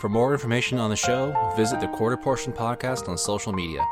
For 0.02 0.10
more 0.10 0.34
information 0.34 0.80
on 0.80 0.90
the 0.90 0.96
show, 0.96 1.32
visit 1.56 1.80
the 1.80 1.88
Quarter 1.90 2.18
Portion 2.18 2.52
Podcast 2.52 3.08
on 3.08 3.20
social 3.20 3.54
media. 3.54 3.86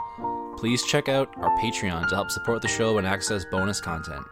Please 0.57 0.81
check 0.81 1.07
out 1.07 1.31
our 1.37 1.55
Patreon 1.59 2.09
to 2.09 2.15
help 2.15 2.31
support 2.31 2.63
the 2.63 2.67
show 2.67 2.97
and 2.97 3.05
access 3.05 3.45
bonus 3.45 3.79
content. 3.79 4.25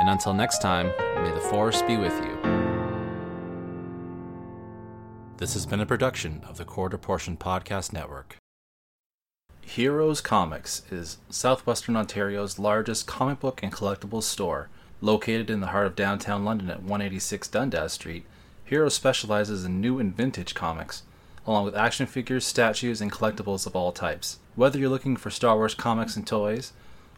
And 0.00 0.08
until 0.08 0.32
next 0.32 0.62
time, 0.62 0.86
may 1.22 1.30
the 1.34 1.40
Force 1.50 1.82
be 1.82 1.98
with 1.98 2.18
you. 2.24 2.38
This 5.36 5.52
has 5.52 5.66
been 5.66 5.80
a 5.80 5.86
production 5.86 6.42
of 6.48 6.56
the 6.56 6.64
Quarter 6.64 6.96
Portion 6.96 7.36
Podcast 7.36 7.92
Network. 7.92 8.38
Heroes 9.60 10.22
Comics 10.22 10.80
is 10.90 11.18
southwestern 11.28 11.94
Ontario's 11.94 12.58
largest 12.58 13.06
comic 13.06 13.40
book 13.40 13.60
and 13.62 13.70
collectibles 13.70 14.22
store. 14.22 14.70
Located 15.02 15.50
in 15.50 15.60
the 15.60 15.66
heart 15.66 15.88
of 15.88 15.94
downtown 15.94 16.46
London 16.46 16.70
at 16.70 16.80
186 16.80 17.48
Dundas 17.48 17.92
Street, 17.92 18.24
Heroes 18.66 18.94
specializes 18.94 19.64
in 19.64 19.80
new 19.80 20.00
and 20.00 20.14
vintage 20.14 20.52
comics, 20.52 21.04
along 21.46 21.64
with 21.64 21.76
action 21.76 22.04
figures, 22.04 22.44
statues, 22.44 23.00
and 23.00 23.12
collectibles 23.12 23.64
of 23.64 23.76
all 23.76 23.92
types. 23.92 24.40
Whether 24.56 24.80
you're 24.80 24.88
looking 24.88 25.16
for 25.16 25.30
Star 25.30 25.54
Wars 25.54 25.76
comics 25.76 26.16
and 26.16 26.26
toys, 26.26 26.72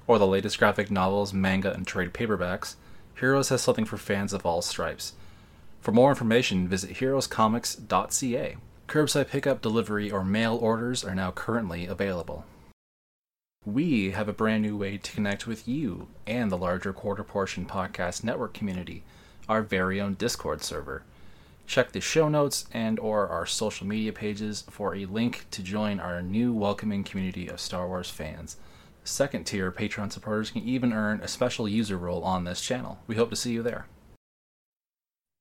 or 0.07 0.19
the 0.19 0.27
latest 0.27 0.59
graphic 0.59 0.91
novels, 0.91 1.33
manga, 1.33 1.73
and 1.73 1.87
trade 1.87 2.13
paperbacks, 2.13 2.75
Heroes 3.19 3.49
has 3.49 3.63
something 3.63 3.87
for 3.87 3.97
fans 3.97 4.35
of 4.35 4.45
all 4.45 4.61
stripes. 4.61 5.15
For 5.81 5.91
more 5.91 6.11
information, 6.11 6.69
visit 6.69 6.97
heroescomics.ca. 6.97 8.57
Curbside 8.87 9.29
pickup, 9.29 9.63
delivery, 9.63 10.11
or 10.11 10.25
mail 10.25 10.55
orders 10.55 11.03
are 11.03 11.15
now 11.15 11.31
currently 11.31 11.87
available. 11.87 12.45
We 13.65 14.11
have 14.11 14.29
a 14.29 14.35
brand 14.35 14.63
new 14.63 14.77
way 14.77 14.99
to 14.99 15.13
connect 15.13 15.47
with 15.47 15.67
you 15.67 16.09
and 16.27 16.51
the 16.51 16.59
larger 16.59 16.93
Quarter 16.93 17.25
Portion 17.25 17.65
Podcast 17.65 18.23
Network 18.23 18.53
community, 18.53 19.03
our 19.49 19.63
very 19.63 19.99
own 19.99 20.13
Discord 20.15 20.63
server. 20.63 21.05
Check 21.69 21.93
the 21.93 22.01
show 22.01 22.31
notes 22.31 22.65
and 22.73 22.99
or 22.99 23.29
our 23.29 23.45
social 23.45 23.87
media 23.87 24.11
pages 24.11 24.65
for 24.71 24.95
a 24.95 25.05
link 25.05 25.45
to 25.51 25.63
join 25.63 26.01
our 26.01 26.23
new 26.23 26.55
welcoming 26.55 27.05
community 27.05 27.47
of 27.47 27.61
Star 27.61 27.87
Wars 27.87 28.09
fans. 28.09 28.57
Second 29.05 29.45
tier 29.45 29.71
Patreon 29.71 30.11
supporters 30.11 30.51
can 30.51 30.63
even 30.63 30.95
earn 30.95 31.21
a 31.21 31.29
special 31.29 31.69
user 31.69 31.99
role 31.99 32.25
on 32.25 32.45
this 32.45 32.63
channel. 32.63 33.01
We 33.07 33.17
hope 33.17 33.29
to 33.29 33.37
see 33.37 33.53
you 33.53 33.63
there. 33.63 33.87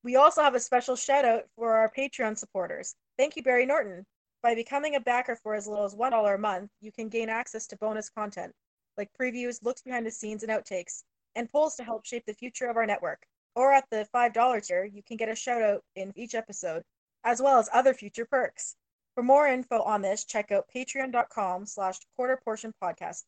We 0.04 0.16
also 0.16 0.42
have 0.42 0.54
a 0.54 0.60
special 0.60 0.96
shout 0.96 1.24
out 1.24 1.44
for 1.56 1.72
our 1.72 1.90
Patreon 1.96 2.36
supporters. 2.36 2.94
Thank 3.16 3.34
you, 3.34 3.42
Barry 3.42 3.64
Norton. 3.64 4.04
By 4.42 4.54
becoming 4.54 4.96
a 4.96 5.00
backer 5.00 5.38
for 5.42 5.54
as 5.54 5.66
little 5.66 5.86
as 5.86 5.94
$1 5.94 6.34
a 6.34 6.38
month, 6.38 6.70
you 6.82 6.92
can 6.92 7.08
gain 7.08 7.30
access 7.30 7.66
to 7.68 7.76
bonus 7.78 8.10
content, 8.10 8.52
like 8.98 9.08
previews, 9.18 9.64
looks 9.64 9.80
behind 9.80 10.04
the 10.04 10.10
scenes, 10.10 10.42
and 10.42 10.52
outtakes, 10.52 11.04
and 11.36 11.48
polls 11.48 11.74
to 11.76 11.84
help 11.84 12.04
shape 12.04 12.26
the 12.26 12.34
future 12.34 12.66
of 12.66 12.76
our 12.76 12.84
network. 12.84 13.22
Or 13.54 13.72
at 13.72 13.84
the 13.90 14.06
$5 14.14 14.66
tier, 14.66 14.84
you 14.84 15.02
can 15.02 15.16
get 15.16 15.28
a 15.28 15.34
shout 15.34 15.62
out 15.62 15.82
in 15.96 16.12
each 16.16 16.34
episode, 16.34 16.82
as 17.24 17.42
well 17.42 17.58
as 17.58 17.68
other 17.72 17.94
future 17.94 18.26
perks. 18.26 18.76
For 19.14 19.22
more 19.22 19.48
info 19.48 19.82
on 19.82 20.02
this, 20.02 20.24
check 20.24 20.52
out 20.52 20.68
patreon.com 20.74 21.66
slash 21.66 21.98
quarter 22.14 22.40
portion 22.44 22.72
podcast. 22.82 23.24